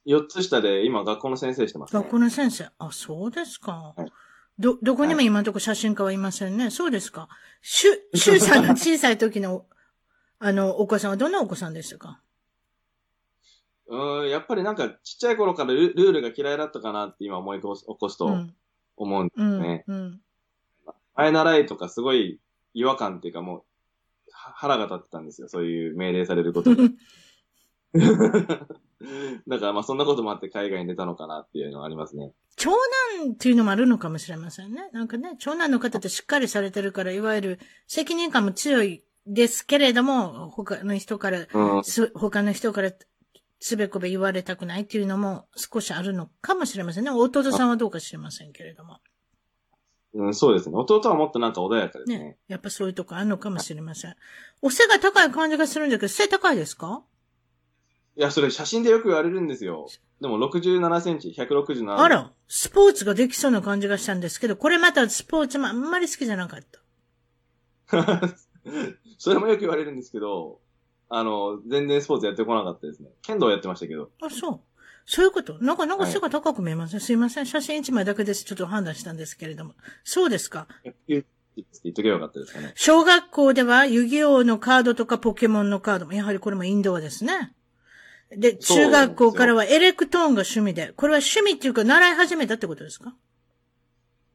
[0.07, 2.01] 4つ下で今学校の先生してます、ね。
[2.01, 2.69] 学校の先生。
[2.79, 3.95] あ、そうですか。
[3.97, 4.13] はい
[4.59, 6.71] ど、どこにも今のところ写真家はいませんね。
[6.71, 7.29] そうですか。
[7.63, 9.67] シュ、シュウさんの小さい時の、
[10.39, 12.21] あの、お子さんはどんなお子さんでしたか？
[13.87, 18.55] うーん、やっぱりなんかちっちゃい頃からルルールが嫌いだったかなって今思い起こす起こすとうん。
[18.97, 19.53] 思うんですうん。
[19.53, 19.85] よね。
[19.87, 20.21] うん。
[21.15, 22.41] 前習いとかすごい
[22.75, 23.63] 違和感っていうかもう、
[24.31, 25.49] は腹が立ってたんですよ。
[25.49, 26.97] そういう命令されることに。
[29.49, 32.33] だからまあそんなこともあって海外に出たのかなっていうのはありますね。
[32.57, 34.91] 長男っていうのもあるのかもしれませんね。
[34.93, 41.83] なんかね、長男の方ってしっかりされてるから、いわゆる責任感も強いですけれども、他の人から、うん、
[42.15, 42.93] 他の人から
[43.61, 47.11] つべこべ言われたくないっていうのも少しあるのかもしれませんね。
[47.11, 48.99] 弟さんはどうか知れませんけれども。
[50.15, 50.77] うん、そうですね。
[50.77, 52.19] 弟はもっとなんか穏やかですね。
[52.19, 54.17] ねやっぱそういうとこあるのかもしれません。
[54.61, 57.03] お背が高い感じがするんだけど、背高いですか？
[58.17, 59.89] いや、それ写真でよく言われるんですよ。
[60.21, 66.61] でも67センチ、167あら、スポーツができそうな感じがしたんですけど、これまたスポーツもあんまり好きじゃなかっ
[67.91, 68.29] た。
[69.19, 70.61] それもよく言われるんですけど、
[71.09, 73.11] あの、全然スポーツやってこなかったですね。
[73.23, 74.11] 剣道やってましたけど。
[74.23, 74.61] あ、そう。
[75.05, 75.59] そういうこと？
[75.61, 77.47] なんか、なんか背が高く見えますね、はい、すいません。
[77.47, 78.45] 写真一枚だけです。
[78.45, 79.75] ちょっと判断したんですけれども。
[80.05, 80.69] そうですか？
[81.09, 82.73] 言っとけばよかったですかね。
[82.77, 87.53] 小学校では遊戯王のカードとかポケモンのカードも、やはりこれもインドアですね。
[88.37, 93.15] で、中学校からはエレクトーンが趣味で、これは趣味っていうか習い始めたってことですか？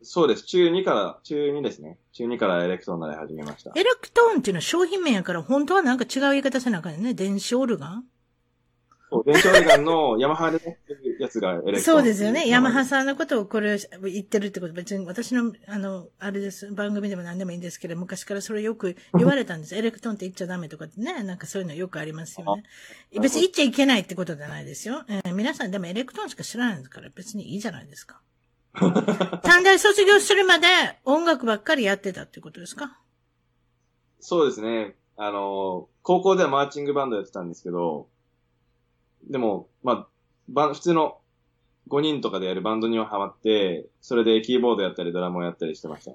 [0.04, 0.44] そうです。
[0.44, 1.98] 中2から、中2ですね。
[2.14, 3.72] 中2からエレクトーン習い始めました。
[3.76, 7.14] エレクトーンっていうのは商品名やから、本当はなんか違う言い方せなあかんね。
[7.14, 8.06] 電子オルガン？
[9.10, 11.82] そう、電子オルガンのヤマハで持ってるやつがエレクトーン。
[11.82, 12.50] そうですよね。
[12.50, 16.72] ヤマハさんのことをこれ言ってるってこと、別に私の、あの、あれです。
[16.74, 19.76] 番組でも何でもいいんですけど、昔からそれよく言われたんです。
[19.76, 21.24] エレクトーンって言っちゃダメとかってね。
[21.24, 22.64] なんかそういうのよくありますよね。
[23.20, 25.06] 別に言っちゃいけないってことじゃないですよ。
[25.08, 27.00] えー、皆さんでもエレクトーンしか知らないんですか？
[27.00, 28.22] ら、別にいいじゃないですか。
[29.44, 30.68] 短大卒業するまで
[31.06, 33.00] 音楽ばっかりやってたってことですか？
[34.20, 34.96] そうですね。
[35.16, 38.10] あの、高校ではマーチングバンドやってたんですけど、
[39.30, 40.08] でも、まあ、
[40.50, 41.20] バ普通の
[41.90, 46.12] 5人とかでやるバンドにはハマって、それでキーボードやったりドラムをやったりしてました。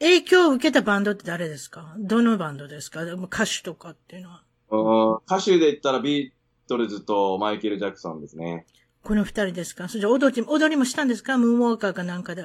[0.00, 1.94] 影響を受けたバンドって誰ですか？
[1.98, 3.02] どのバンドですか？
[3.02, 5.20] 歌手とかっていうのは。
[5.26, 6.32] 歌手で言ったらビー
[6.68, 8.66] トルズとマイケル・ジャクソンですね。
[9.04, 9.88] この二人ですか？
[9.88, 11.38] それじゃ踊り、踊りもしたんですか？
[11.38, 12.44] ムーンウォーカーかなんかで。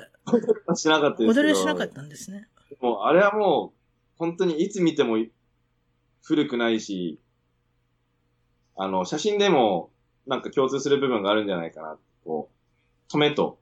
[0.75, 2.47] しなかったです踊りはしなかったんですね。
[2.81, 3.77] もう、あれはもう、
[4.17, 5.17] 本当にいつ見ても
[6.23, 7.19] 古くないし、
[8.75, 9.89] あの、写真でも
[10.27, 11.97] なんか共通する部分があるんじゃないかな。
[12.23, 12.49] こ
[13.09, 13.57] う、止めと、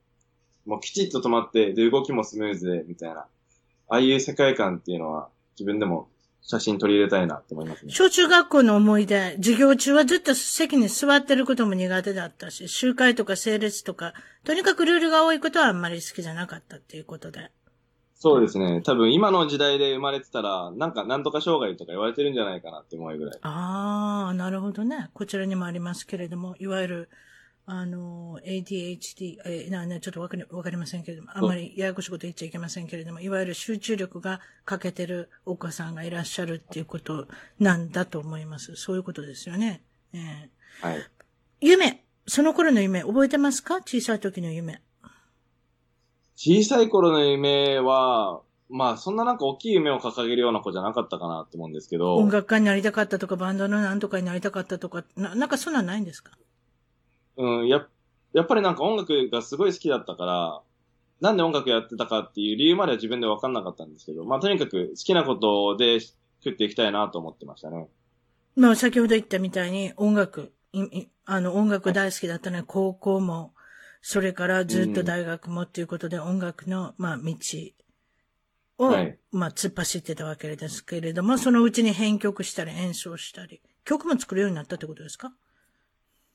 [0.66, 3.20] もうきちっと止まって、で、動きもスムーズで、みたいな。
[3.20, 3.26] あ
[3.88, 6.08] あいう世界観っていうのは、自分でも
[6.42, 7.92] 写真取り入れたいなって思いますね。
[7.92, 17.50] 小中学校の思い出、授業中はずっと席に座ってることも苦手だったし、集会とか整列とか、とにかくルールが多いことはあんまり好きじゃなかったっていうことで。
[18.18, 18.80] そうですね。
[18.82, 23.38] 多分今の時代で生まれてたら、なんかなんとか障害とか言われてるんじゃないかなって思うぐらい。
[23.42, 25.10] ああ、なるほどね。
[25.12, 27.08] こちらにもありますけれども、いわゆる、
[27.66, 37.26] あの、ADHD、えな、ね、ちょっとわかり、わかりませんけれども、あんまりややこしいこと言っちゃいけませんけれども、いわゆる集中力が欠けてるお子さんがいらっしゃるっていうこと
[37.58, 38.76] なんだと思います。
[38.76, 39.82] そういうことですよね。
[40.14, 41.10] えー、はい。
[41.60, 43.82] 夢、その頃の夢、覚えてますか？
[43.82, 44.80] 小さい時の夢。
[46.36, 52.16] 小さい頃の夢は、まあ、そんななんか大きい夢を掲げるような子じゃなかったかなと思うんですけど。
[52.16, 56.32] 音楽家になりたかったとか、バンドのなんとかになりたかったとか、ななんかそんなんないんですか？
[57.38, 57.86] うん、や、
[58.32, 60.60] やっぱりなんか音楽がすごい好きだったから、
[61.20, 67.88] なんで音楽やってたかっていう理由までは自分で分かんなかったんですけど、まあとにかく好きなことで食っていきたいなと思ってましたね。
[68.56, 73.52] まあ先ほど言ったみたいに音楽、いあの音楽大好きだったのは高校も、
[74.08, 77.34] それからずっと大学もっていうことで音楽の、まあ道
[78.78, 85.32] を、はい、まあ突っ走ってたわけですけれども、そのうちに編曲したり演奏したり、曲も作るようになったってことですか？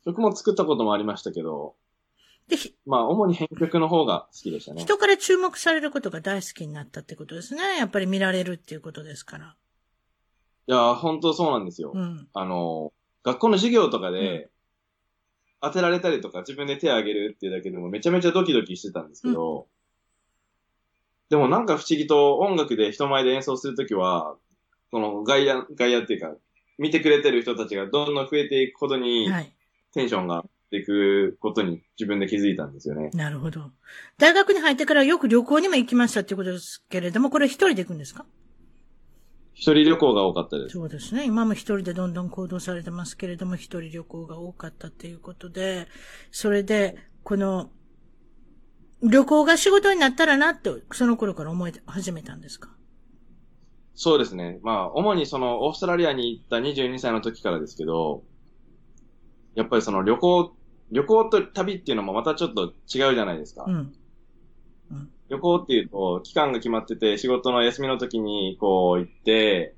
[0.04, 1.76] 曲も作ったこともありましたけど、
[2.50, 4.82] で、まあ、主に編曲の方が好きでしたね。
[4.82, 7.78] 人から注目されることが大好きになったってことですね。
[7.78, 9.56] やっぱり見られるっていうことですから。
[10.68, 11.94] いや、本当そうなんですよ。
[11.96, 12.92] うん、あの、
[13.24, 14.50] 学校の授業とかで、
[15.62, 19.66] 当てられたりとか自分で手を挙げるっていうだけでもめちゃめちゃドキドキしてたんですけど、うん、
[21.30, 24.36] でもなんか不思議と音楽で人前で演奏するときは、
[24.92, 26.34] この外野、外野っていうか、
[26.78, 29.54] 見てくれてる人たちがどんどん増えていくほどに、はい、
[29.94, 33.12] テンションがっていくことに自分で気づいたんですよね。
[33.14, 33.72] なるほど。
[34.18, 38.26] 大学に入ってからよく旅行にも行きましたっていうことですけれども、これ一人で行くんですか？
[39.54, 40.74] 一人旅行が多かったです。
[40.74, 41.26] そうですね。
[41.26, 45.88] 今も一人でどんどん行動されてますけれども、一人旅行が多かったっていうことで、
[46.32, 47.72] それで、この、
[49.04, 52.70] 旅行が仕事になったらなって、その頃から思い始めたんですか？
[53.94, 54.60] そうですね。
[54.64, 58.24] まあ、主にその、オーストラリアに行った22歳の時からですけど、
[59.54, 60.56] やっぱりその旅行、
[60.92, 63.66] 旅行と旅っていうのもまたちょっと違うじゃないですか。
[63.68, 63.94] うん。
[65.32, 69.76] うん、旅行っていうと、期間が決まってて、仕事の休みの時にこう行って、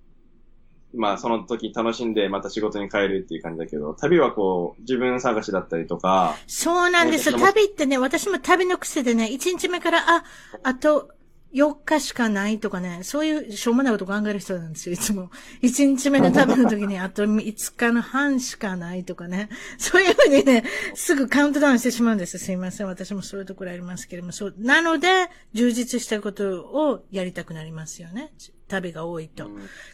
[0.95, 6.35] まあその時楽しんでまた仕事に帰るっていう感じだけど、旅はこう、自分探しだったりとか。
[6.45, 7.37] そうなんですよ。
[7.37, 10.23] 旅ってね、私も旅の癖でね、1日目から、あ、
[10.61, 11.09] あと、
[11.53, 15.29] 4日しかないとかね、そういうしょうもないこと考える人なんですよ、いつも。
[15.61, 19.49] 1日目の旅の時に、あと5日の半しかないとかね。
[19.77, 20.63] そういうふうにね、
[20.95, 22.87] すぐカウントダウンしてしまうんですすいません。
[22.87, 24.55] 私もそういうところありますけれども、そう。
[24.57, 28.33] なので、充実したことをやりたくなりますよね。
[28.67, 29.49] 旅が多いと。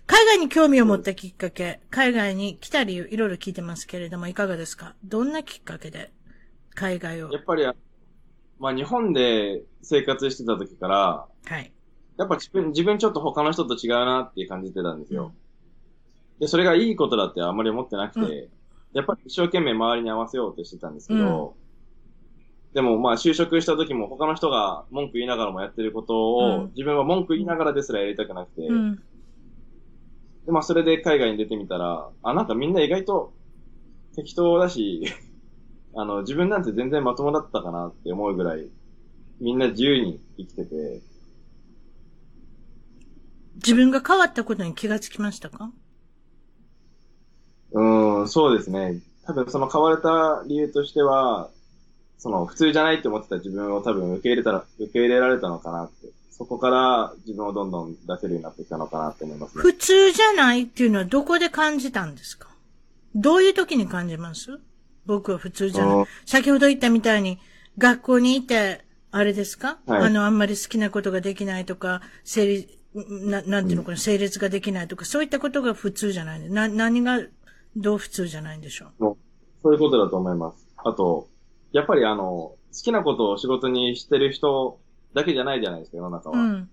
[0.08, 4.96] 海外に興味を持ったきっかけ、海外に来た理由、いろいろ聞いてますけれども、いかがですか？
[5.04, 6.12] どんなきっかけで
[6.76, 7.32] 海外を？
[7.32, 7.66] やっぱり、
[8.60, 11.72] まあ日本で生活してた時から、はい。
[12.18, 15.34] やっぱ自分、自分ちょっと他の人と違うなって感じてたんですよ。
[16.40, 18.50] で、それがいいことだってあんまり思ってなくて、うん、
[18.94, 28.96] やっぱり一生懸命周りに合わせようとしてたんですけど、うん、でもまあ就職した時も他の人が文句言いながらもやってることを、自分は文句言いながらですらやりたくなくて、うん、
[30.46, 33.34] で、まあそれで海外に出てみたら、あ、なんかみんな意外と
[34.16, 35.06] 適当だし、
[35.96, 38.70] あの、自分なんて全然まともだったかなって思うぐらい、
[39.40, 41.02] みんな自由に生きてて。
[43.56, 45.72] 自分が変わったことに気がつきましたか？
[47.72, 49.00] うん、そうですね。
[49.26, 51.50] 多分その変われた理由としては、
[52.18, 56.10] その普通じゃないって思ってた自分を多分受け入れたら、受け入れられたのかなって。
[56.32, 59.62] そこから自分をどんどん出せるようになってきたのかなって思いますね。
[59.62, 62.48] 普通じゃないっていうのはどこで感じたんですか？
[63.14, 64.58] どういう時に感じます？
[65.10, 66.06] 僕は普通じゃない。
[66.28, 67.40] 先ほど言ったみたいに、
[67.80, 77.20] 学校にいて、あれですか、はい、あの、あんまり好きなことができないとか、整理、な、なんていうのかな、整列ができないとか、そういったことが普通じゃないな、何が、
[77.76, 79.18] どう普通じゃないんでしょう
[79.64, 80.68] そういうことだと思います。
[80.78, 81.28] あと、
[81.72, 84.80] やっぱりあの、好きなことを仕事にしてる人
[85.14, 86.38] だけじゃないじゃないですか、世の中は。
[86.38, 86.70] うん。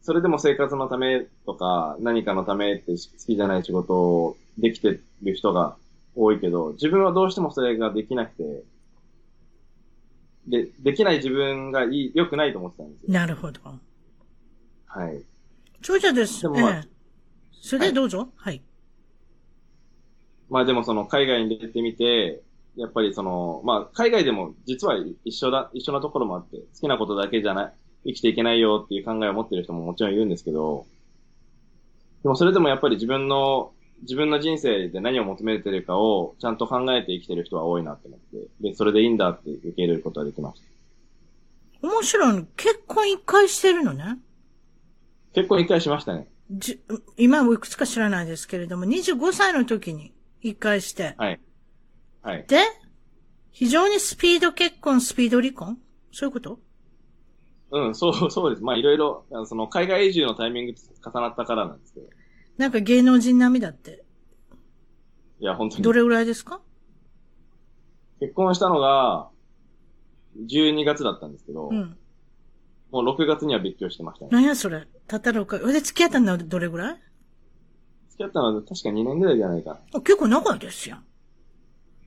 [0.00, 2.96] それでも生活のためとか、何かのためって好
[3.26, 5.76] きじゃない仕事をできてる人が
[6.14, 8.64] 多いけど、自分はどうしてもそれができなくて、
[10.46, 13.12] で、できない自分がいい、良くないと思ってたんですよ。
[13.12, 13.60] なるほど。
[14.86, 15.22] はい。
[15.80, 16.42] 長者です。
[16.42, 16.88] でもまあ、ええ、
[17.60, 18.28] それでどうぞ。
[18.36, 18.54] はい。
[18.54, 18.62] はい、
[20.50, 22.42] まあでもその海外に出てみて、
[22.76, 27.72] やっぱりその、まあ海外でも実は一緒だ、一緒なところもあって、好きなことだけじゃない、
[28.06, 30.86] 生きていけないよっていう考えを持ってる人ももちろんいるんですけど、
[32.22, 33.72] でもそれでもやっぱり自分の
[34.02, 40.60] 自分の人生で何を求めてるかをちゃんと考えて生きてる人は多いなって思って、で、それでいいんだって受け入れることができまし
[41.80, 41.88] た。
[41.88, 44.18] 面白い結婚一回してるのね？
[45.34, 46.28] 結婚一回しましたね。
[46.50, 46.80] じ、
[47.16, 51.14] 今もいくつか知らないですけれども、25歳の時に一回して。
[51.16, 51.40] はい。
[52.22, 52.44] はい。
[52.46, 52.58] で、
[53.50, 55.78] 非常にスピード結婚、スピード離婚？
[56.10, 56.58] そういうこと？
[57.70, 58.62] うん、そう、そうです。
[58.62, 60.74] まあいろいろ、その海外移住のタイミング
[61.04, 62.06] 重なったからなんですけど。
[62.58, 64.04] なんか芸能人並みだって。
[65.40, 65.82] いや、本当に。
[65.82, 66.60] どれぐらいですか？
[68.20, 69.28] 結婚したのが、
[70.46, 71.96] 12月だったんですけど、うん。
[72.90, 74.30] もう6月には別居してましたね。
[74.32, 74.86] 何やそれ？
[75.08, 75.72] たった6日。
[75.72, 77.00] で、付き合ったのはどれぐらい？
[78.10, 80.00] 付き合ったのは確か2年ぐらいじゃないかな。
[80.00, 80.98] 結構長いですよ。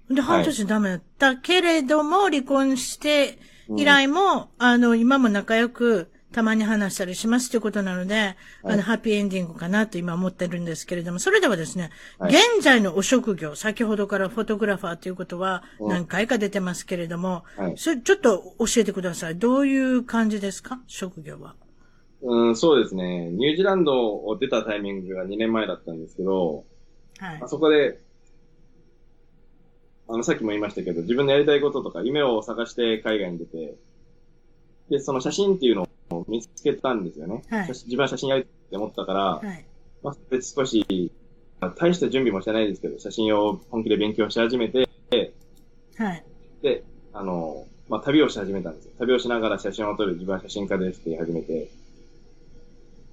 [0.09, 3.39] で、半年ダメだった、はい、けれども、離婚して
[3.75, 19.37] 以来も、うん、あの、今も仲良く、たまに話したりしますということなので、はい、あの、ハッピーエンディングかなと今思ってるんですけれども、それではですね、はい、現在のお職業、先ほどからフォトグラファーということは何回か出てますけれども、はい、それちょっと教えてください。
[19.37, 20.81] どういう感じですか？
[20.87, 21.55] 職業は。
[22.21, 23.29] うん、そうですね。
[23.29, 26.65] ニュージーランドを出たタイミングが2年前だったんですけど、
[27.19, 27.39] はい。
[27.41, 28.01] あそこで、
[30.09, 33.75] あの、さっきも言いましたけど、自分のやりたいこととか夢を探して海外に出て、
[34.89, 35.89] で、その写真っていうのを
[36.27, 37.43] 見つけたんですよね。
[37.49, 39.65] はい、自分は写真やりって思ったから、はい、
[40.03, 41.11] まあ、別少し、
[41.77, 44.87] 大した準備もしてないですけど、写真を本気で勉強し始めて、
[45.97, 46.23] はい。
[46.61, 46.83] で、
[47.13, 48.91] あの、まあ、旅をし始めたんですよ。
[48.99, 51.69] 旅をしながら写真を撮る自分は写真家ですって言い始めて、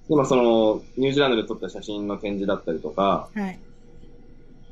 [0.09, 3.59] で、まあ、その、ニュージーランドで撮った写真の展示だったりとか、はい。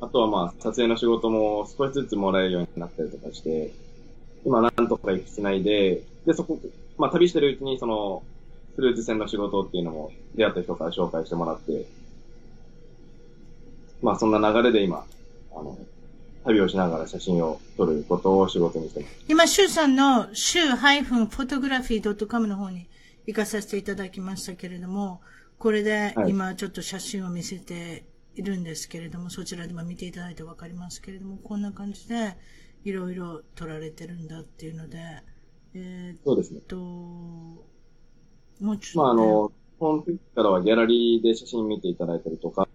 [0.02, 3.72] あとはまあ、撮影の仕事も少しずつもらえるようになったりとかして、
[4.44, 6.60] 今なんとか行きつないで、で、そこ、
[7.02, 8.22] まあ旅してるうちにその、
[8.76, 11.88] フルーツ船の仕事っていうのも出会った人から紹介してもらって、
[14.04, 15.04] まあそんな流れで今、
[15.52, 15.80] あの、
[16.46, 19.26] 旅をしながら写真を撮ることを仕事にしてます。
[19.28, 22.88] 今、シュウさんのシュウ -photography.com の方に
[23.26, 25.22] 行かさせていただきましたけれども、
[25.58, 32.38] これで今ちょっと写真を見せているんですけれども、はい、そちらでも見ていただいてわかりますけれども、こんな感じで
[32.84, 35.00] いろいろ撮られてるんだっていうので、
[35.74, 36.62] えー、そうですね。
[36.68, 37.64] と、も
[38.62, 42.68] うちょっと、まあ、あの、ホームページからはギャラリーで写真見ていただいたりとか。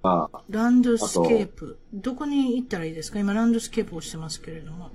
[0.51, 1.78] ランドスケープ。
[1.94, 3.20] どこに行ったらいいですか？
[3.20, 4.90] 今ランドスケープをしてますけれども。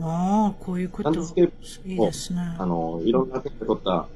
[0.00, 1.10] ああ、こういうこと。
[1.10, 2.40] ランドスケープいいですね。
[2.58, 4.08] あの、いろんな手で撮った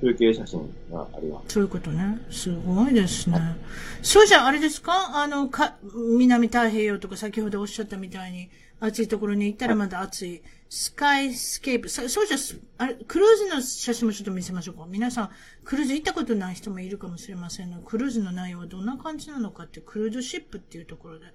[0.00, 1.54] 風景写真があります。
[1.54, 2.20] そういうことね。
[2.30, 3.38] すごいですね。
[3.38, 3.56] はい、
[4.02, 4.92] そうじゃあれですか？
[5.20, 5.78] あの、か、
[6.18, 8.48] 南太平洋とか先ほどおっしゃったみたいに、
[8.84, 10.42] 暑いところに行ったらまだ暑い。
[10.68, 11.88] スカイスケープ。
[11.88, 12.36] そうじゃ、
[12.78, 14.86] あれ、クルーズの写真もちょっと見せましょうか？
[14.88, 15.30] 皆さん、
[15.64, 21.26] クルーズ行ったことない人もいるかもしれませんが、クルーズの内容はどんな感じなのかって、クルーズシップっていうところで。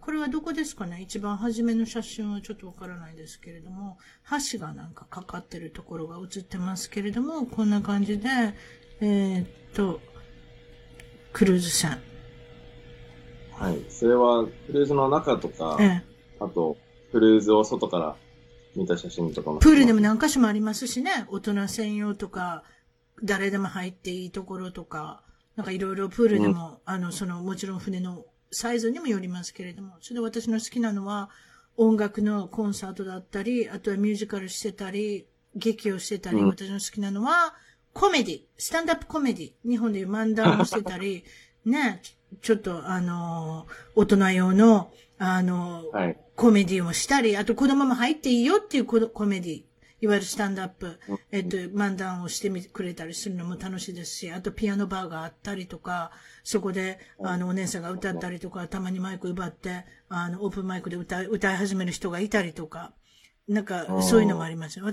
[0.00, 1.00] これはどこですかね？
[1.02, 3.98] 一番初めの写真はちょっとわからないですけれども、
[4.52, 8.28] 橋がなんかかかってるところが写ってますけれども、こんな感じで、
[9.00, 10.00] えー、っと、
[11.32, 11.98] クルーズ船。
[13.52, 13.84] はい。
[13.88, 16.02] それは、クルーズの中とか、ええ、
[16.38, 16.76] あと、
[17.14, 18.16] クルーズを外から
[18.74, 19.60] 見た写真とかも。
[19.60, 21.26] プールでも何箇所もありますしね。
[21.28, 22.64] 大人専用とか、
[23.22, 25.22] 誰でも入っていいところとか、
[25.54, 31.30] なんかいろいろプールでも、うん、あの、その、もちろん船のサイズにもよりますけれども、それで私の好きなのは、
[31.76, 37.54] 音楽のコンサートだったり、あとはミュージカルしてたり、劇をしてたり、うん、私の好きなのは、
[37.92, 41.22] コメディ、スタンダップコメディ、日本でいう漫談をしてたり、
[41.64, 42.02] ね、
[42.42, 44.92] ちょっとあの、大人用の、
[45.24, 49.62] あの、はい、コメディをしたり、あと子供も入っていいよっていうコメディ、
[50.00, 51.00] いわゆるスタンドアップ、
[51.32, 56.10] えっと、漫談をしてみくれたりするのも楽しいですし、あとピアノバーがあったりとか、
[56.42, 62.92] そこで、あの、お姉さんが歌ったりとか、たまにマイク奪って、あの、オープンマイクで歌い、歌い始める人がいたりとか、
[63.48, 64.86] なんか、そういうのもありますよ。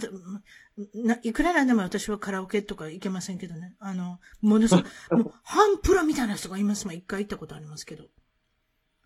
[1.23, 3.75] いくらなんでも私はカラオケとか行けませんけどね。
[3.79, 4.83] あの、ものすごい、
[5.23, 6.95] もう、ハンプロみたいな人がいますもん。
[6.95, 8.05] 一回行ったことありますけど。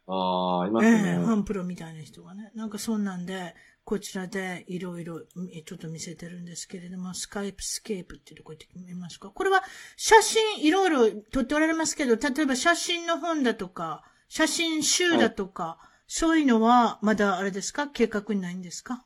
[0.07, 0.97] ああ、いますね。
[0.97, 2.51] ええー、ハンプロみたいな人がね。
[2.55, 9.29] なんかそんなんで、こちらでいろいろちょっと見せてるんですけれども、スカイプスケープっていうとこ行ってみますか？
[9.29, 9.63] これは
[9.95, 17.87] 写真いろいろ撮っておられますけど、例えば写真の本だとか、写真集だとか、はい、そういうのはまだあれですか？
[17.87, 19.05] 計画にないんですか？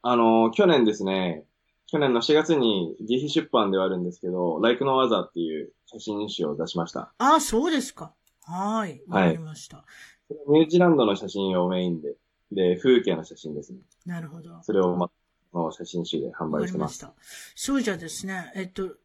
[0.00, 1.44] あの、去年ですね、
[1.86, 7.12] 去年の4月に岐阜出版ではあるんですけど、ライクの技っていう写真集を出しました。
[7.18, 8.14] ああ、そうですか。
[8.46, 9.02] はい。
[9.08, 9.84] わかりました、は
[10.30, 10.34] い。
[10.48, 12.14] ニュージーランドの写真をメインで、
[12.52, 13.80] で、風景の写真ですね。
[14.06, 14.62] なるほど。
[14.62, 15.10] それを、ま、
[15.52, 17.04] の写真集で販売してます。
[17.04, 17.52] わかりました。
[17.54, 18.96] そうじゃですね、えっと、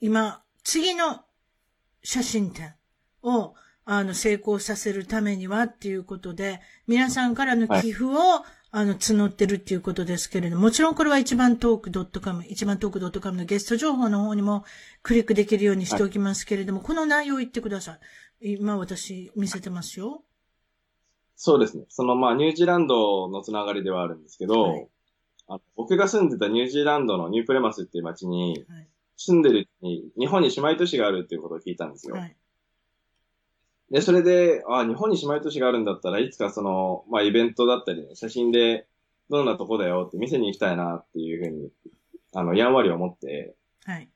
[0.00, 1.22] 今、次の
[2.02, 2.74] 写真展
[3.22, 8.42] を、あの、成功させるためにはっていうことで、皆さんからの寄付を、はい
[8.78, 14.66] あの、募ってるっていうことですけれども、もちろんこれは一番トーク .com、一番トーク .com のゲスト情報の方にも
[15.02, 17.98] クリックできるようにしておきますけれども、はい、この内容を言ってください。
[18.40, 20.22] 今私見せてますよ。
[21.36, 21.84] そうですね。
[21.88, 24.88] そのまあニュージーランドのつながりではあるんですけど、はい、
[25.48, 28.64] あ僕が住んでたニュージーランドのニュープレマスっていう街に、
[29.16, 32.16] 住んでるに、日本に姉妹都市があるっていうことを聞いたんですよ。
[32.16, 32.36] はい
[33.90, 38.86] で、それで、あ、日本に姉妹都市があるんだったらいつかその、まあ、イベントだったり、ね、写真で、
[39.30, 41.70] どんなとこだよって店に行きたいなっていうふうに、
[42.34, 44.08] あの、やんわり思って、はい。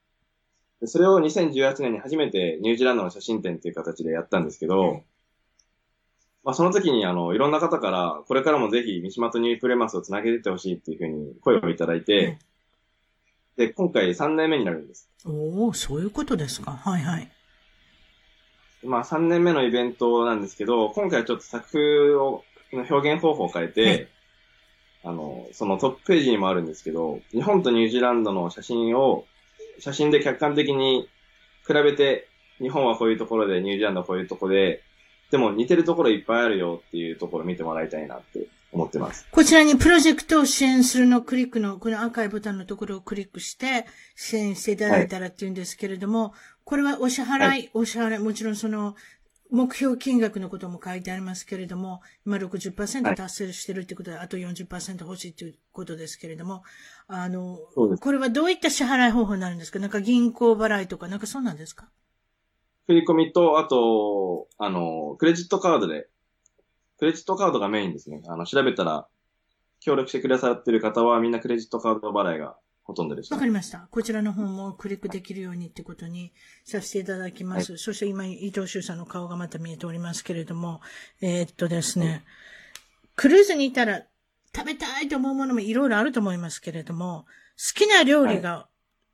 [0.80, 5.04] でそれを2018年に初めてニュージーランドの写真展っていう形でやったんですけど、はい、
[6.42, 12.38] まあ、その時にあの、いろんな方から、これからもぜひ三島とニュープレマスをつなげてってほしいっていうふうに声をいただいて、はい、
[13.56, 15.10] で、今回3年目になるんです。
[15.26, 16.72] おおそういうことですか。
[16.72, 17.30] はいはい。
[18.82, 24.08] まあ3年目のイベントなんですけど、今回はちょっと作風を、表現方法を変えて、
[25.02, 29.26] あの、そのトップページにもあるんですけど、日本とニュージーランドの写真を、
[29.80, 31.08] 写真で客観的に
[31.66, 32.28] 比べて、
[32.58, 34.82] 日本はこういうところで、ニュージーランドはこういうところで、
[35.30, 39.26] でも似てるところいっぱいあるよっていうところを見てもらいたいなって思ってます。
[39.30, 46.32] こちらにプロジェクトを支援するのクリックの、この赤いボタンのところをクリックして支援していただいたらっていうんですけれども、はい、
[46.64, 48.96] これはお支払い、はい、お支払い、もちろんその、
[49.50, 56.62] 目標金額のことも書いてありますけれども、今60%達成してるってことで、はい、あと40%欲しいということですけれども、
[57.08, 57.58] あの、
[58.00, 59.78] これはどういった支払い方法になるんですか？
[59.78, 61.88] なんか銀行払いとか、なんかそうなんですか？
[62.86, 66.08] 振り込みと、あと、あの、クレジットカードで
[66.98, 68.22] クレジットカードがメインですね。
[68.26, 69.06] あの、調べたら、
[69.82, 72.56] 協力してくださってる方はみんなクレジットカード払いが
[72.90, 73.86] ほとんどです、わかりました。
[73.90, 76.32] こちらの方もクリックできるようにってことに
[76.64, 77.72] させていただきます。
[77.72, 80.80] はい、そして今、伊藤修さんの顔がまた見えておりますけれども、
[81.20, 82.24] えー、っとですね、
[83.14, 84.02] クルーズにいたら
[84.54, 87.26] 食べたいと思うものもいろいろあると思いますけれども、
[87.56, 88.66] 好きな料理が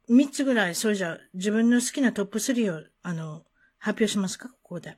[0.09, 3.45] 3つぐらい、はい、それじゃ自分の好きなトップ3を、あの、
[3.79, 4.49] 発表しますか？
[4.49, 4.97] ここで。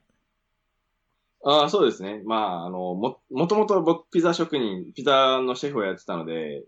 [1.45, 2.21] ああ、そうですね。
[2.25, 6.65] まあ、あの、も、もともと僕ピザ職人、ピザのシェフをやってたので、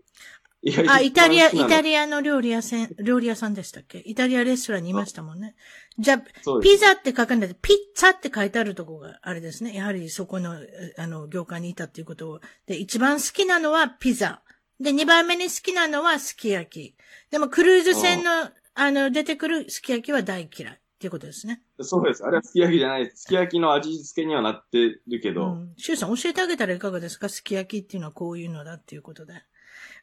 [0.87, 4.03] あ、イタリア、イタリアの料理屋さん、料理屋さんでしたっけ？
[4.05, 5.55] イタリアレストランにいましたもんね。
[5.97, 9.73] じゃあ、ピザって書かないで、ピッツァって書いてあるとこがあれですね。
[9.73, 10.57] やはりそこの、
[10.97, 12.41] あの、業界にいたっていうことを。
[12.67, 14.43] で、一番好きなのはピザ。
[14.79, 16.95] で、二番目に好きなのはすき焼き。
[17.31, 20.73] でも、クルーズ船の、あの、出てくるすき焼きは大嫌い。
[20.73, 21.63] っていうことですね。
[21.79, 22.23] そうです。
[22.23, 23.23] あれはすき焼きじゃないです。
[23.23, 25.53] すき焼きの味付けにはなってるけど。
[25.53, 25.73] うん。
[25.75, 27.27] シュウさん教えてあげたらいかがですか？
[27.27, 29.33] すき焼きっていうのはこういうのだっていうことで。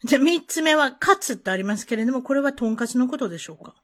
[0.04, 3.74] じゃあ、三つ目は、カツってありますけれども、これはトンカツのことでしょうか？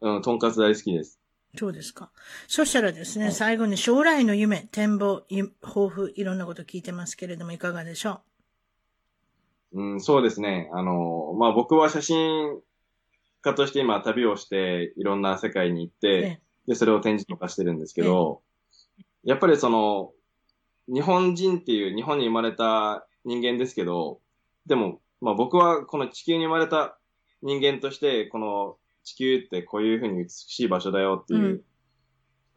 [0.00, 1.20] うん、トンカツ大好きです。
[1.56, 2.10] そうですか。
[2.46, 5.24] そしたらですね、最後に将来の夢、展望、
[5.62, 8.20] 抱負、いろんなこと聞いてますけれども、いかがでしょ
[9.72, 9.80] う？
[9.80, 10.70] うん、そうですね。
[10.72, 12.60] あの、まあ、僕は写真
[13.40, 18.42] 家として今旅をして、いろんな世界に行って、で、それを展示とかしてるんですけど、
[19.24, 20.12] やっぱりその、
[20.86, 24.20] 日本人っていう日本に生まれた人間ですけど、
[24.68, 26.96] でも、まあ僕はこの地球に生まれた
[27.42, 31.60] 人間として、この地球ってこういうふうに美しい場所だよっていう、うん、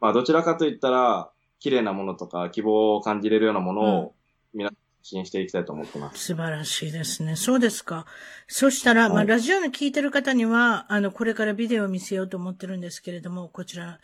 [0.00, 4.14] まあどちらかといったら、綺麗なものとか希望を感じれるようなものを、
[4.52, 6.26] 皆さん支援していきたいと思ってます。
[6.26, 7.36] 素晴らしいですね。
[7.36, 8.06] そうですか。
[8.46, 13.98] そしたら、はい、まあ、ラジオの聞いてる方には、あの、これからビデオを見せようと思ってるんですけれども、こちら、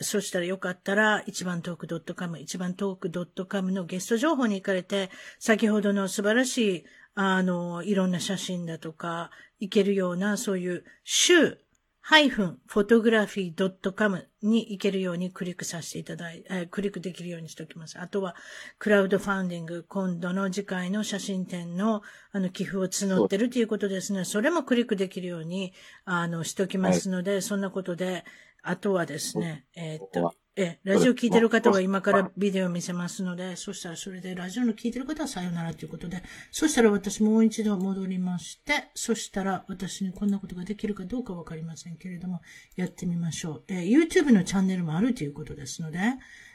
[0.00, 6.84] そしたらよかったら、一番トーク .com、一番トーク .com のゲスト情報に行かれて、先ほどの素晴らしい、
[7.14, 11.58] あの、いろんな写真だとか、いけるような、そういう、週、
[12.06, 17.98] -photography.com に行けるようにクリックさせていただいて、クリックできるようにしておきます。
[17.98, 18.36] あとは、
[18.78, 22.02] クラウドファンディング、今度の次回の写真展の、
[22.32, 24.26] あの、寄付を募ってるということですね。
[24.26, 25.72] それもクリックできるように、
[26.04, 28.26] あの、しておきますので、はい、そんなことで、
[28.62, 42.40] あとはですね、えー、っと、え、ラジオ聞いてる方は 今からビデオを見せますので、そしたらそれでラジオの聞いてる方はさよならということで、そしたら私もう一度戻りまして、そしたら私にこんなことができるかどうかわかりませんけれども、
[42.76, 43.64] やってみましょう。
[43.66, 45.98] え YouTube のチャンネルもあるということですので、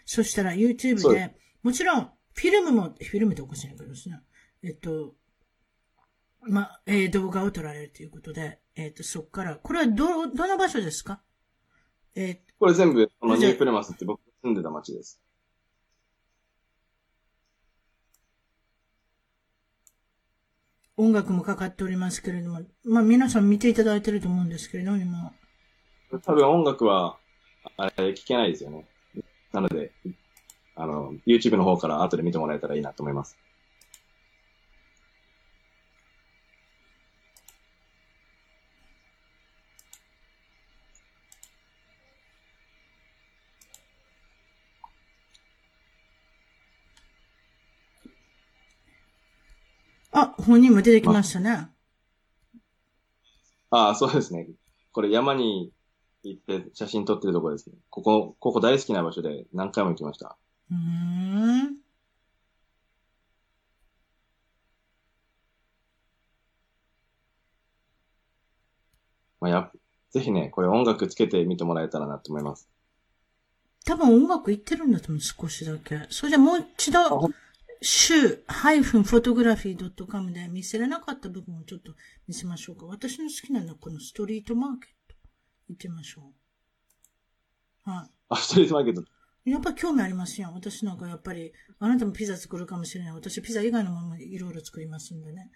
[0.06, 4.22] そしたら YouTube で、もちろん、フィルムも、フィルムっておかしいんだけどですね、
[4.64, 5.18] えっと、
[6.44, 11.22] まえー、動画を撮られるということで、えっ、と、そこから、これはど、どの場所ですか？
[12.16, 15.22] えー、これ全部、このニュープレマスって僕住んでた街です。
[20.98, 25.32] 音楽もかかっておりますけれども、まあ皆さん見ていただいてると思うんですけれども、今。
[26.22, 27.18] 多分音楽は、
[27.78, 28.86] あれ、聞けないですよね。
[29.54, 29.92] なので、
[30.76, 33.38] あの、YouTube の方から後で見てもらえたらいいなと思います。
[50.22, 51.70] あ、本人も出てきましたね。
[53.72, 54.50] あ あ、そうですね。
[54.92, 55.72] これ山に
[56.24, 57.76] 行って写真撮ってるところですね。
[57.90, 60.38] ここ、ここ大好きな場所で何回も行きました。
[60.72, 61.78] うん。
[69.40, 69.72] まあ、や、
[70.12, 72.68] ぜひね、これ音楽つけてみてもらえたらなと思います。
[73.86, 76.06] 多分音楽行ってるんだと思う、少しだけ。
[76.10, 77.30] それじゃもう一度、
[77.82, 81.94] 週 -photography.com で見せれなかった部分をちょっと
[82.28, 82.86] 見せましょうか。
[82.86, 85.16] 私の好きなのはこのストリートマーケット。
[85.70, 86.34] 行ってみましょ
[87.86, 87.90] う。
[87.90, 88.12] はい。
[88.30, 89.04] あ、ストリートマーケット。
[89.46, 90.52] やっぱ興味ありますよ。
[90.54, 93.14] 私なんかやっぱり、あなたもピザ作るかもしれない。
[93.14, 95.50] 私ピザ以外のものもいろいろ作りますんでね。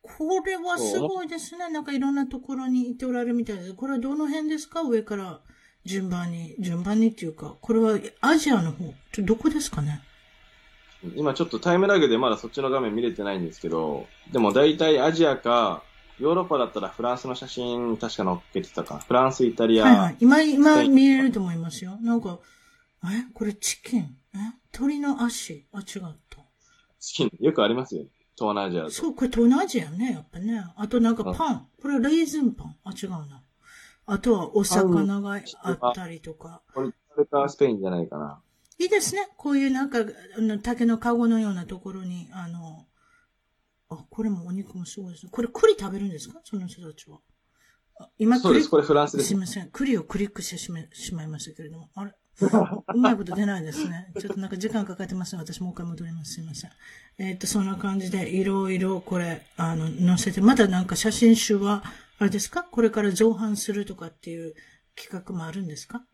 [0.00, 1.70] これはすごいですね。
[1.70, 3.74] なんかいろんなところに行っておられるみたいです。
[3.74, 4.82] これはどの辺ですか？
[4.82, 5.40] 上から
[5.84, 8.94] 順番に、順番にっていうか、これはアジアの方。
[9.12, 10.02] ちょどこですかね？
[11.16, 15.82] 今ちょっとタイムラグでまだそっちの画面見れてないんですけど、でも大体アジアか、
[16.18, 19.84] ヨーロッパだったらフランスの写真確か載っけてたかフランス、イタリア。
[19.84, 20.16] はいはい。
[20.20, 21.98] 今、今見れると思いますよ。
[22.00, 22.38] なんか、
[23.04, 23.32] え？
[23.34, 24.16] これチキン？
[24.34, 24.38] え？
[24.72, 25.66] 鳥の足？
[25.72, 25.84] あ、違っ
[26.30, 26.38] た。
[27.00, 28.04] チキン、よくありますよ。
[28.36, 30.64] 東南アジアそう、これ東南アジアね、やっぱね。
[30.76, 31.68] あとなんかパン。
[31.82, 32.76] これレーズンパン。
[32.84, 33.42] あ、違うな。
[34.06, 36.62] あとはお魚があったりとか。
[36.74, 38.40] これ、それかスペインじゃないかな。
[38.78, 39.28] いいですね。
[39.36, 39.98] こういうなんか、
[40.62, 42.86] 竹の籠のようなところに、あの、
[43.88, 45.30] あ、これもお肉もすごいですね。
[45.32, 46.40] これ栗食べるんですか？
[46.44, 47.20] その人たちは。
[48.18, 48.68] 今、そうです。
[48.68, 49.28] これフランスです。
[49.28, 49.70] すみません。
[49.70, 51.90] 栗をクリックしてしましまいましたけれども。
[51.94, 52.12] あれ？
[52.40, 54.10] うまいこと出ないですね。
[54.18, 56.34] ちょっとなんか時間かかってます私もう一回戻ります。
[56.34, 56.70] すみません。
[57.18, 61.84] えー、っと、そんな感じで、いろいろこれ、あの、載せて、まだなんか写真集は、
[62.18, 62.64] あれですか？
[62.64, 64.54] これから造反するとかっていう
[64.96, 66.04] 企画もあるんですか？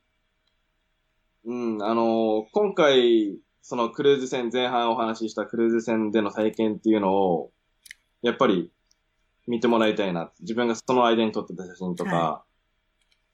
[1.45, 7.53] うん、あのー、今回、そのクルーズ船、前半お話ししたクルーズ船での体験っていうのを、
[8.22, 8.70] やっぱり、
[9.47, 10.30] 見てもらいたいな。
[10.41, 12.49] 自分がその間に撮ってた写真とか、はい、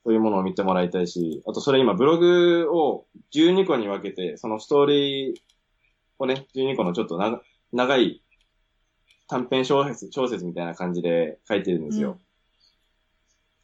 [0.05, 5.37] そういうものを見てもらいたいし、あとそれ今ブログを12個に分けて、そのストーリー
[6.19, 7.43] をね、12個のちょっと長
[7.73, 8.23] 長い
[9.29, 12.13] 短編小説、小説みたいな感じで書いてるんですよ。
[12.13, 12.19] うん、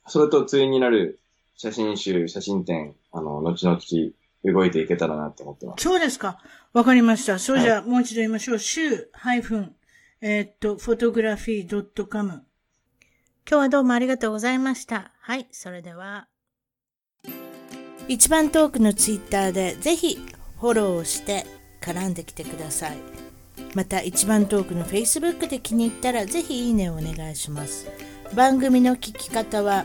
[0.09, 1.21] それと対になる
[1.55, 3.79] 写真集、写真展、あの、後々
[4.45, 5.83] 動いていけたらなって思ってます。
[5.83, 6.39] そうですか。
[6.73, 7.39] わかりました。
[7.39, 8.59] そうじゃあ、もう一度言いましょう。
[8.59, 9.77] 週、ハイフン、
[10.21, 12.29] えー、っと、フォトグラフィー .com。
[12.29, 12.43] 今
[13.45, 15.13] 日はどうもありがとうございました。
[15.21, 16.29] はい、それでは。
[18.09, 20.19] 一番トークのツイッターでぜひ
[20.61, 21.47] フォローをして
[21.81, 22.97] 絡んできてください。
[23.75, 27.89] また一番トークの Facebook で気に入ったらぜひいいねをお願いします。
[28.35, 29.85] 番組の聞き方は